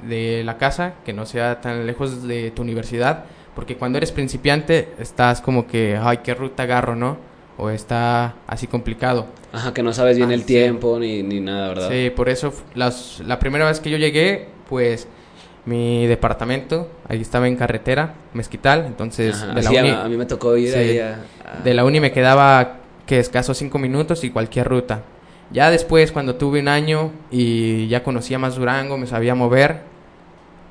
de 0.03 0.43
la 0.45 0.59
casa, 0.59 0.95
que 1.05 1.13
no 1.13 1.27
sea 1.27 1.61
tan 1.61 1.87
lejos 1.87 2.27
de 2.27 2.51
tu 2.51 2.63
universidad, 2.63 3.25
porque 3.55 3.77
cuando 3.77 3.99
eres 3.99 4.13
principiante 4.13 4.93
estás 4.99 5.41
como 5.41 5.67
que, 5.67 5.99
ay, 6.01 6.19
qué 6.19 6.35
ruta 6.35 6.65
agarro, 6.65 6.97
¿no? 6.97 7.17
O 7.59 7.71
está 7.71 8.35
así 8.47 8.67
complicado. 8.67 9.27
Ajá, 9.53 9.73
que 9.73 9.83
no 9.83 9.93
sabes 9.93 10.17
bien 10.17 10.31
ah, 10.31 10.35
el 10.35 10.45
tiempo 10.45 10.99
ni, 10.99 11.23
ni, 11.23 11.41
nada, 11.41 11.69
¿verdad? 11.69 11.91
Sí, 11.91 12.11
por 12.11 12.29
eso 12.29 12.53
las, 12.75 13.21
la 13.27 13.39
primera 13.39 13.67
vez 13.67 13.81
que 13.81 13.91
yo 13.91 13.97
llegué, 13.97 14.49
pues 14.69 15.09
mi 15.65 16.07
departamento, 16.07 16.89
ahí 17.09 17.21
estaba 17.21 17.49
en 17.49 17.57
carretera, 17.57 18.15
Mezquital, 18.35 18.85
entonces 18.87 19.41
de 19.55 19.63
la 19.63 19.71
uni, 19.71 19.89
a, 19.91 20.05
mí 20.09 20.17
me 20.17 20.27
tocó 20.27 20.57
ir 20.57 20.75
ahí 20.77 20.99
a, 20.99 21.19
De 21.65 21.75
la 21.75 21.85
uni 21.85 22.01
me 22.01 22.13
quedaba 22.13 22.77
que 23.07 23.19
escaso 23.19 23.55
cinco 23.55 23.79
minutos 23.79 24.25
y 24.25 24.31
cualquier 24.31 24.69
ruta. 24.69 25.03
Ya 25.51 25.71
después, 25.71 26.11
cuando 26.13 26.35
tuve 26.35 26.61
un 26.61 26.69
año 26.69 27.13
y 27.31 27.87
ya 27.89 28.03
conocía 28.03 28.39
más 28.39 28.57
Durango, 28.57 28.99
me 28.99 29.07
sabía 29.07 29.35
mover, 29.35 29.81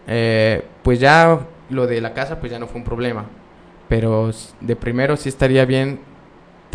eh, 0.07 0.63
pues 0.83 0.99
ya 0.99 1.39
lo 1.69 1.87
de 1.87 2.01
la 2.01 2.13
casa 2.13 2.39
pues 2.39 2.51
ya 2.51 2.59
no 2.59 2.67
fue 2.67 2.79
un 2.79 2.85
problema. 2.85 3.25
Pero 3.87 4.31
de 4.61 4.75
primero 4.75 5.15
sí 5.17 5.29
estaría 5.29 5.65
bien 5.65 5.99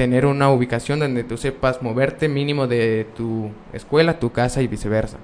tener 0.01 0.25
una 0.25 0.51
ubicación 0.51 0.99
donde 0.99 1.25
tú 1.25 1.37
sepas 1.37 1.83
moverte 1.83 2.27
mínimo 2.27 2.67
de 2.67 3.07
tu 3.15 3.51
escuela, 3.75 4.19
tu 4.19 4.33
casa 4.33 4.63
y 4.63 4.67
viceversa. 4.67 5.19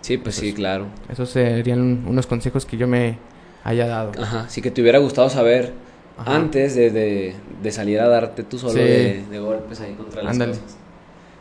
Sí, 0.00 0.16
pues 0.16 0.36
sí, 0.36 0.54
claro. 0.54 0.86
Esos 1.12 1.28
serían 1.28 2.06
unos 2.06 2.26
consejos 2.26 2.64
que 2.64 2.78
yo 2.78 2.88
me 2.88 3.18
haya 3.64 3.86
dado. 3.86 4.12
Ajá, 4.18 4.48
sí 4.48 4.62
que 4.62 4.70
te 4.70 4.80
hubiera 4.80 4.98
gustado 4.98 5.28
saber 5.28 5.74
antes 6.24 6.74
de, 6.74 7.34
de, 7.62 7.70
salir 7.70 8.00
a 8.00 8.08
darte 8.08 8.44
tú 8.44 8.58
solo 8.58 8.72
de, 8.72 9.22
golpes 9.38 9.82
ahí 9.82 9.92
contra 9.92 10.22
las 10.22 10.38
cosas. 10.38 10.78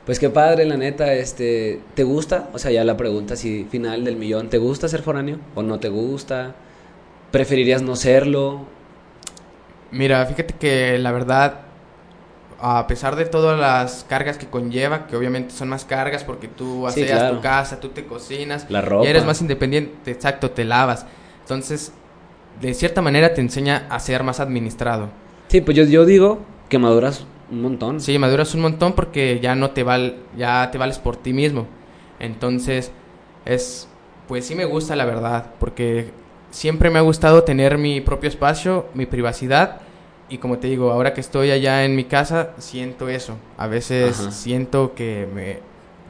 Pues 0.06 0.20
qué 0.20 0.30
padre, 0.30 0.66
la 0.66 0.76
neta, 0.76 1.14
este, 1.14 1.80
¿te 1.94 2.04
gusta? 2.04 2.50
O 2.52 2.60
sea, 2.60 2.70
ya 2.70 2.84
la 2.84 2.98
pregunta 2.98 3.36
así 3.36 3.66
final 3.72 4.04
del 4.04 4.18
millón, 4.18 4.50
¿te 4.50 4.58
gusta 4.58 4.90
ser 4.90 5.04
foráneo 5.04 5.40
o 5.56 5.64
no 5.64 5.80
te 5.80 5.88
gusta? 5.88 6.54
¿Preferirías 7.32 7.82
no 7.82 7.96
serlo? 7.96 8.66
Mira, 9.90 10.26
fíjate 10.26 10.54
que 10.56 10.98
la 10.98 11.14
verdad 11.14 11.67
a 12.60 12.88
pesar 12.88 13.16
de 13.16 13.26
todas 13.26 13.60
las 13.60 14.06
cargas 14.08 14.38
que 14.38 14.48
conlleva, 14.48 15.08
que 15.08 15.16
obviamente 15.16 15.54
son 15.54 15.70
más 15.70 15.86
cargas 15.86 16.24
porque 16.24 16.48
tú 16.48 16.88
haces 16.88 17.30
tu 17.30 17.42
casa, 17.42 17.80
tú 17.80 17.90
te 17.90 18.06
cocinas, 18.06 18.66
la 18.70 18.82
ropa. 18.82 19.06
y 19.06 19.10
eres 19.10 19.26
más 19.26 19.42
independiente, 19.42 20.12
exacto, 20.12 20.52
te 20.52 20.66
lavas. 20.66 21.06
Entonces, 21.42 21.94
de 22.60 22.74
cierta 22.74 23.02
manera 23.02 23.34
te 23.34 23.42
enseña 23.42 23.86
a 23.90 24.00
ser 24.00 24.24
más 24.24 24.40
administrado. 24.40 25.10
Sí, 25.48 25.62
pues 25.62 25.78
yo, 25.78 25.84
yo 25.84 26.06
digo 26.06 26.40
que 26.70 26.80
maduras 26.80 27.26
un 27.52 27.62
montón. 27.62 28.02
Sí, 28.02 28.18
maduras 28.18 28.54
un 28.56 28.62
montón 28.62 28.94
porque 28.94 29.40
ya 29.40 29.56
no 29.56 29.72
te 29.72 29.84
val, 29.84 30.18
ya 30.36 30.70
te 30.72 30.78
vales 30.78 30.98
por 30.98 31.16
ti 31.16 31.34
mismo. 31.34 31.68
Entonces, 32.20 32.92
es 33.46 33.88
pues 34.28 34.46
sí 34.46 34.56
me 34.56 34.66
gusta 34.66 34.96
la 34.96 35.06
verdad, 35.06 35.52
porque 35.60 36.12
siempre 36.52 36.90
me 36.90 37.00
ha 37.00 37.02
gustado 37.02 37.44
tener 37.44 37.78
mi 37.78 38.02
propio 38.02 38.30
espacio, 38.30 38.88
mi 38.94 39.06
privacidad 39.06 39.82
y 40.30 40.38
como 40.40 40.58
te 40.58 40.68
digo, 40.68 40.92
ahora 40.92 41.14
que 41.14 41.22
estoy 41.22 41.52
allá 41.52 41.86
en 41.86 41.96
mi 41.96 42.04
casa, 42.04 42.52
siento 42.58 43.08
eso. 43.08 43.38
A 43.58 43.68
veces 43.68 44.16
siento 44.32 44.94
que 44.94 45.28
me 45.34 45.60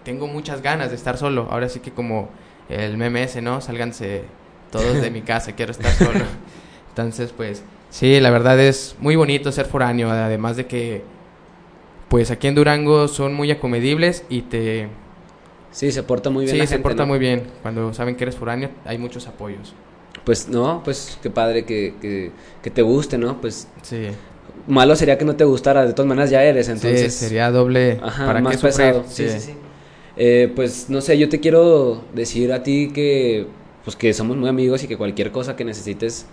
tengo 0.04 0.28
muchas 0.28 0.62
ganas 0.62 0.90
de 0.90 0.96
estar 0.96 1.18
solo. 1.18 1.48
Ahora 1.52 1.70
sí 1.70 1.80
que 1.80 1.92
como 1.92 2.30
el 2.70 2.98
meme 2.98 3.24
ese, 3.24 3.42
¿no? 3.42 3.62
Sálganse 3.62 4.24
todos 4.72 5.02
de 5.02 5.12
mi 5.12 5.22
casa, 5.24 5.54
quiero 5.54 5.72
estar 5.72 5.92
solo. 5.92 6.26
Entonces, 6.90 7.32
pues, 7.36 7.64
sí, 7.90 8.20
la 8.20 8.32
verdad 8.32 8.60
es 8.60 8.96
muy 9.00 9.16
bonito 9.16 9.52
ser 9.52 9.68
foráneo, 9.68 10.10
además 10.10 10.58
de 10.58 10.66
que, 10.66 11.04
pues 12.10 12.32
aquí 12.32 12.48
en 12.48 12.56
Durango 12.56 13.08
son 13.08 13.34
muy 13.34 13.52
acomedibles 13.52 14.26
y 14.30 14.42
te... 14.42 14.88
Sí, 15.72 15.92
se 15.92 16.02
porta 16.02 16.32
muy 16.32 16.46
bien. 16.46 16.58
Sí, 16.62 16.68
se 16.68 16.80
porta 16.80 17.06
muy 17.06 17.20
bien. 17.20 17.44
Cuando 17.62 17.94
saben 17.94 18.16
que 18.16 18.24
eres 18.24 18.36
foráneo, 18.36 18.72
hay 18.84 18.98
muchos 18.98 19.28
apoyos 19.28 19.76
pues 20.24 20.50
no, 20.50 20.82
pues 20.84 21.18
qué 21.22 21.30
padre 21.30 21.66
que, 21.66 22.32
que, 22.62 22.70
te 22.70 22.82
guste, 22.82 23.18
¿no? 23.18 23.40
Pues 23.40 23.68
sí. 23.82 24.08
malo 24.68 24.96
sería 24.96 25.18
que 25.18 25.26
no 25.26 25.36
te 25.36 25.46
gustara, 25.46 25.86
de 25.86 25.94
todas 25.94 26.08
maneras 26.08 26.30
ya 26.30 26.44
eres, 26.44 26.68
entonces. 26.68 27.14
Sí, 27.14 27.26
sería 27.26 27.52
doble, 27.52 27.96
para 27.96 28.42
más 28.42 28.58
pesado. 28.58 29.04
Sí, 29.08 29.30
sí, 29.30 29.40
sí. 29.40 29.54
Eh, 30.18 30.52
pues 30.56 30.90
no 30.90 31.00
sé, 31.02 31.18
yo 31.18 31.30
te 31.30 31.40
quiero 31.40 32.04
decir 32.14 32.52
a 32.52 32.64
ti 32.64 32.92
que, 32.94 33.46
pues 33.84 33.96
que 33.96 34.14
somos 34.14 34.36
muy 34.36 34.50
amigos 34.50 34.84
y 34.84 34.88
que 34.88 34.98
cualquier 34.98 35.32
cosa 35.32 35.56
que 35.56 35.64
necesites, 35.64 36.26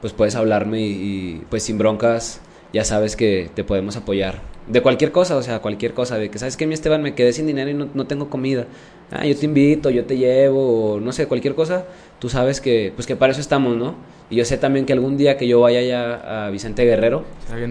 pues 0.00 0.12
puedes 0.12 0.34
hablarme 0.34 0.80
y 0.80 1.44
pues 1.50 1.62
sin 1.62 1.78
broncas 1.78 2.40
ya 2.72 2.84
sabes 2.84 3.16
que 3.16 3.50
te 3.54 3.64
podemos 3.64 3.96
apoyar. 3.96 4.40
De 4.66 4.82
cualquier 4.82 5.12
cosa, 5.12 5.36
o 5.36 5.42
sea, 5.42 5.60
cualquier 5.60 5.94
cosa. 5.94 6.18
De 6.18 6.30
que, 6.30 6.38
¿sabes 6.38 6.56
que 6.56 6.66
Mi 6.66 6.74
Esteban, 6.74 7.02
me 7.02 7.14
quedé 7.14 7.32
sin 7.32 7.46
dinero 7.46 7.70
y 7.70 7.74
no, 7.74 8.06
tengo 8.06 8.28
comida. 8.28 8.66
Ah, 9.10 9.24
yo 9.24 9.34
te 9.34 9.46
invito, 9.46 9.88
yo 9.88 10.04
te 10.04 10.18
llevo, 10.18 10.94
o 10.94 11.00
no 11.00 11.12
sé, 11.12 11.26
cualquier 11.26 11.54
cosa. 11.54 11.86
Tú 12.18 12.28
sabes 12.28 12.60
que, 12.60 12.92
pues 12.94 13.06
que 13.06 13.16
para 13.16 13.32
eso 13.32 13.40
estamos, 13.40 13.76
¿no? 13.76 13.94
Y 14.28 14.36
yo 14.36 14.44
sé 14.44 14.58
también 14.58 14.84
que 14.84 14.92
algún 14.92 15.16
día 15.16 15.38
que 15.38 15.48
yo 15.48 15.60
vaya 15.60 15.80
ya 15.80 16.46
a 16.46 16.50
Vicente 16.50 16.84
Guerrero, 16.84 17.24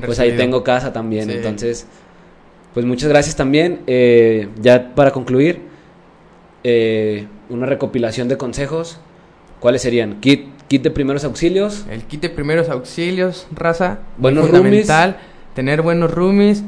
pues 0.04 0.20
ahí 0.20 0.36
tengo 0.36 0.64
casa 0.64 0.92
también. 0.92 1.30
Entonces, 1.30 1.86
pues 2.74 2.86
muchas 2.86 3.10
gracias 3.10 3.36
también. 3.36 3.82
Eh, 3.86 4.50
ya 4.60 4.96
para 4.96 5.12
concluir, 5.12 5.62
eh, 6.64 7.28
una 7.50 7.68
recopilación 7.68 8.28
de 8.28 8.38
consejos. 8.38 9.00
¿Cuáles 9.60 9.84
serían? 9.84 10.20
Kit 10.20 10.57
Kit 10.68 10.84
de 10.84 10.92
primeros 10.92 11.24
auxilios. 11.24 11.86
El 11.90 12.04
kit 12.04 12.22
de 12.22 12.30
primeros 12.30 12.68
auxilios, 12.70 13.48
raza. 13.52 14.00
Buenos 14.18 14.48
fundamental. 14.48 15.18
Tener 15.54 15.82
buenos 15.82 16.12
roomies. 16.12 16.64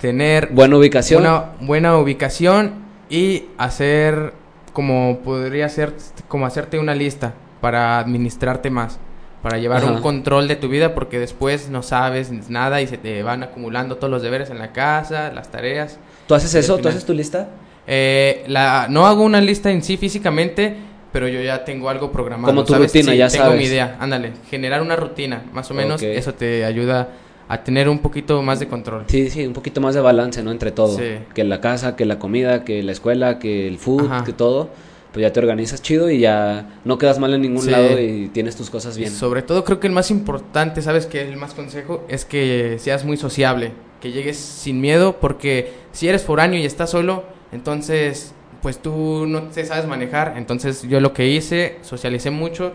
Tener. 0.00 0.50
Buena 0.52 0.76
ubicación. 0.76 1.22
Una 1.22 1.52
buena 1.60 1.98
ubicación. 1.98 2.74
Y 3.10 3.46
hacer. 3.58 4.32
Como 4.72 5.18
podría 5.24 5.68
ser. 5.68 5.94
Como 6.28 6.46
hacerte 6.46 6.78
una 6.78 6.94
lista. 6.94 7.34
Para 7.60 7.98
administrarte 7.98 8.70
más. 8.70 9.00
Para 9.42 9.58
llevar 9.58 9.84
un 9.84 10.00
control 10.00 10.46
de 10.46 10.54
tu 10.54 10.68
vida. 10.68 10.94
Porque 10.94 11.18
después 11.18 11.70
no 11.70 11.82
sabes 11.82 12.30
nada. 12.48 12.82
Y 12.82 12.86
se 12.86 12.98
te 12.98 13.24
van 13.24 13.42
acumulando 13.42 13.96
todos 13.96 14.12
los 14.12 14.22
deberes 14.22 14.50
en 14.50 14.60
la 14.60 14.72
casa. 14.72 15.32
Las 15.32 15.50
tareas. 15.50 15.98
¿Tú 16.28 16.36
haces 16.36 16.54
eso? 16.54 16.78
¿Tú 16.78 16.86
haces 16.86 17.04
tu 17.04 17.12
lista? 17.12 17.48
Eh, 17.88 18.44
la, 18.46 18.86
no 18.88 19.06
hago 19.06 19.24
una 19.24 19.40
lista 19.40 19.72
en 19.72 19.82
sí 19.82 19.96
físicamente 19.96 20.76
pero 21.14 21.28
yo 21.28 21.40
ya 21.40 21.64
tengo 21.64 21.88
algo 21.88 22.10
programado. 22.10 22.52
Como 22.52 22.64
tu 22.64 22.74
rutina, 22.74 23.14
ya 23.14 23.28
tengo 23.28 23.52
mi 23.52 23.62
idea. 23.62 23.96
Ándale, 24.00 24.32
generar 24.50 24.82
una 24.82 24.96
rutina, 24.96 25.44
más 25.52 25.70
o 25.70 25.74
menos, 25.74 26.02
eso 26.02 26.34
te 26.34 26.64
ayuda 26.64 27.08
a 27.48 27.62
tener 27.62 27.88
un 27.88 28.00
poquito 28.00 28.42
más 28.42 28.58
de 28.58 28.66
control. 28.66 29.04
Sí, 29.06 29.30
sí, 29.30 29.46
un 29.46 29.52
poquito 29.52 29.80
más 29.80 29.94
de 29.94 30.00
balance, 30.00 30.42
¿no? 30.42 30.50
Entre 30.50 30.72
todo. 30.72 30.98
Que 31.32 31.44
la 31.44 31.60
casa, 31.60 31.94
que 31.94 32.04
la 32.04 32.18
comida, 32.18 32.64
que 32.64 32.82
la 32.82 32.90
escuela, 32.90 33.38
que 33.38 33.68
el 33.68 33.78
food, 33.78 34.24
que 34.24 34.32
todo. 34.32 34.70
Pues 35.12 35.22
ya 35.22 35.32
te 35.32 35.38
organizas 35.38 35.80
chido 35.80 36.10
y 36.10 36.18
ya 36.18 36.80
no 36.84 36.98
quedas 36.98 37.20
mal 37.20 37.32
en 37.32 37.42
ningún 37.42 37.70
lado 37.70 38.00
y 38.00 38.30
tienes 38.34 38.56
tus 38.56 38.68
cosas 38.68 38.98
bien. 38.98 39.12
Sobre 39.12 39.42
todo 39.42 39.62
creo 39.62 39.78
que 39.78 39.86
el 39.86 39.92
más 39.92 40.10
importante, 40.10 40.82
¿sabes 40.82 41.06
qué? 41.06 41.22
El 41.22 41.36
más 41.36 41.54
consejo 41.54 42.04
es 42.08 42.24
que 42.24 42.78
seas 42.80 43.04
muy 43.04 43.16
sociable, 43.16 43.70
que 44.00 44.10
llegues 44.10 44.36
sin 44.36 44.80
miedo, 44.80 45.20
porque 45.20 45.72
si 45.92 46.08
eres 46.08 46.24
foráneo 46.24 46.58
y 46.58 46.64
estás 46.64 46.90
solo, 46.90 47.22
entonces 47.52 48.34
pues 48.64 48.78
tú 48.78 49.26
no 49.26 49.42
te 49.42 49.62
sabes 49.66 49.86
manejar. 49.86 50.36
Entonces 50.38 50.88
yo 50.88 50.98
lo 50.98 51.12
que 51.12 51.28
hice, 51.28 51.76
socialicé 51.82 52.30
mucho, 52.30 52.72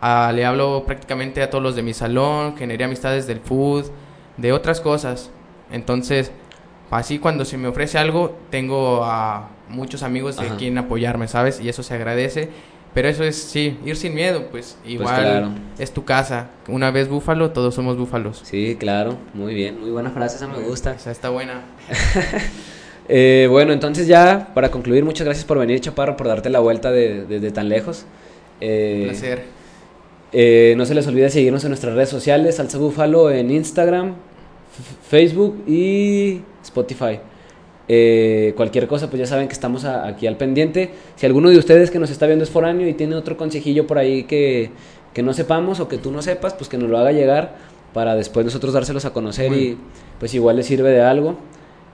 ah, 0.00 0.32
le 0.34 0.44
hablo 0.44 0.82
prácticamente 0.84 1.40
a 1.40 1.50
todos 1.50 1.62
los 1.62 1.76
de 1.76 1.84
mi 1.84 1.94
salón, 1.94 2.56
generé 2.56 2.82
amistades 2.82 3.28
del 3.28 3.38
food, 3.38 3.84
de 4.38 4.52
otras 4.52 4.80
cosas. 4.80 5.30
Entonces, 5.70 6.32
así 6.90 7.20
cuando 7.20 7.44
se 7.44 7.58
me 7.58 7.68
ofrece 7.68 7.96
algo, 7.96 8.40
tengo 8.50 9.04
a 9.04 9.50
muchos 9.68 10.02
amigos 10.02 10.36
de 10.36 10.48
quien 10.56 10.76
apoyarme, 10.78 11.28
¿sabes? 11.28 11.60
Y 11.60 11.68
eso 11.68 11.84
se 11.84 11.94
agradece. 11.94 12.48
Pero 12.92 13.06
eso 13.06 13.22
es, 13.22 13.40
sí, 13.40 13.78
ir 13.84 13.94
sin 13.94 14.16
miedo, 14.16 14.48
pues, 14.50 14.78
pues 14.82 14.92
igual 14.92 15.62
es 15.78 15.92
tu 15.92 16.04
casa. 16.04 16.48
Una 16.66 16.90
vez 16.90 17.08
búfalo, 17.08 17.52
todos 17.52 17.72
somos 17.72 17.96
búfalos. 17.96 18.40
Sí, 18.42 18.76
claro, 18.80 19.16
muy 19.32 19.54
bien, 19.54 19.80
muy 19.80 19.90
buena 19.90 20.10
frase, 20.10 20.34
esa 20.34 20.48
me 20.48 20.58
gusta. 20.58 20.90
Esa 20.90 21.12
está 21.12 21.28
buena. 21.28 21.62
Eh, 23.12 23.48
bueno, 23.50 23.72
entonces 23.72 24.06
ya, 24.06 24.50
para 24.54 24.70
concluir, 24.70 25.04
muchas 25.04 25.24
gracias 25.24 25.44
por 25.44 25.58
venir, 25.58 25.80
Chaparro, 25.80 26.16
por 26.16 26.28
darte 26.28 26.48
la 26.48 26.60
vuelta 26.60 26.92
desde 26.92 27.50
tan 27.50 27.68
lejos. 27.68 28.06
Eh, 28.60 29.06
placer. 29.08 29.42
Eh, 30.32 30.74
no 30.76 30.86
se 30.86 30.94
les 30.94 31.08
olvide 31.08 31.28
seguirnos 31.28 31.64
en 31.64 31.70
nuestras 31.70 31.92
redes 31.96 32.08
sociales, 32.08 32.54
Salsa 32.54 32.78
Búfalo 32.78 33.32
en 33.32 33.50
Instagram, 33.50 34.14
Facebook 35.08 35.64
y 35.66 36.42
Spotify. 36.62 37.18
Eh, 37.88 38.52
cualquier 38.56 38.86
cosa, 38.86 39.10
pues 39.10 39.18
ya 39.18 39.26
saben 39.26 39.48
que 39.48 39.54
estamos 39.54 39.84
aquí 39.84 40.28
al 40.28 40.36
pendiente. 40.36 40.90
Si 41.16 41.26
alguno 41.26 41.50
de 41.50 41.58
ustedes 41.58 41.90
que 41.90 41.98
nos 41.98 42.12
está 42.12 42.26
viendo 42.26 42.44
es 42.44 42.50
foráneo 42.50 42.86
y 42.86 42.94
tiene 42.94 43.16
otro 43.16 43.36
consejillo 43.36 43.88
por 43.88 43.98
ahí 43.98 44.22
que, 44.22 44.70
que 45.12 45.24
no 45.24 45.32
sepamos 45.32 45.80
o 45.80 45.88
que 45.88 45.98
tú 45.98 46.12
no 46.12 46.22
sepas, 46.22 46.54
pues 46.54 46.70
que 46.70 46.78
nos 46.78 46.88
lo 46.88 46.96
haga 46.96 47.10
llegar 47.10 47.56
para 47.92 48.14
después 48.14 48.46
nosotros 48.46 48.72
dárselos 48.72 49.04
a 49.04 49.12
conocer 49.12 49.52
y 49.52 49.76
pues 50.20 50.32
igual 50.34 50.54
les 50.54 50.66
sirve 50.66 50.90
de 50.90 51.02
algo. 51.02 51.38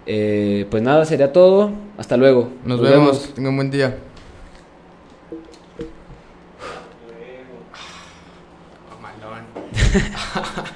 Eh, 0.07 0.67
pues 0.71 0.83
nada, 0.83 1.05
sería 1.05 1.33
todo. 1.33 1.73
Hasta 1.99 2.17
luego. 2.17 2.51
Nos, 2.65 2.81
vemos. 2.81 3.35
Tenga 3.35 3.51
un 3.51 3.57
buen 3.57 3.71
día. 3.71 3.99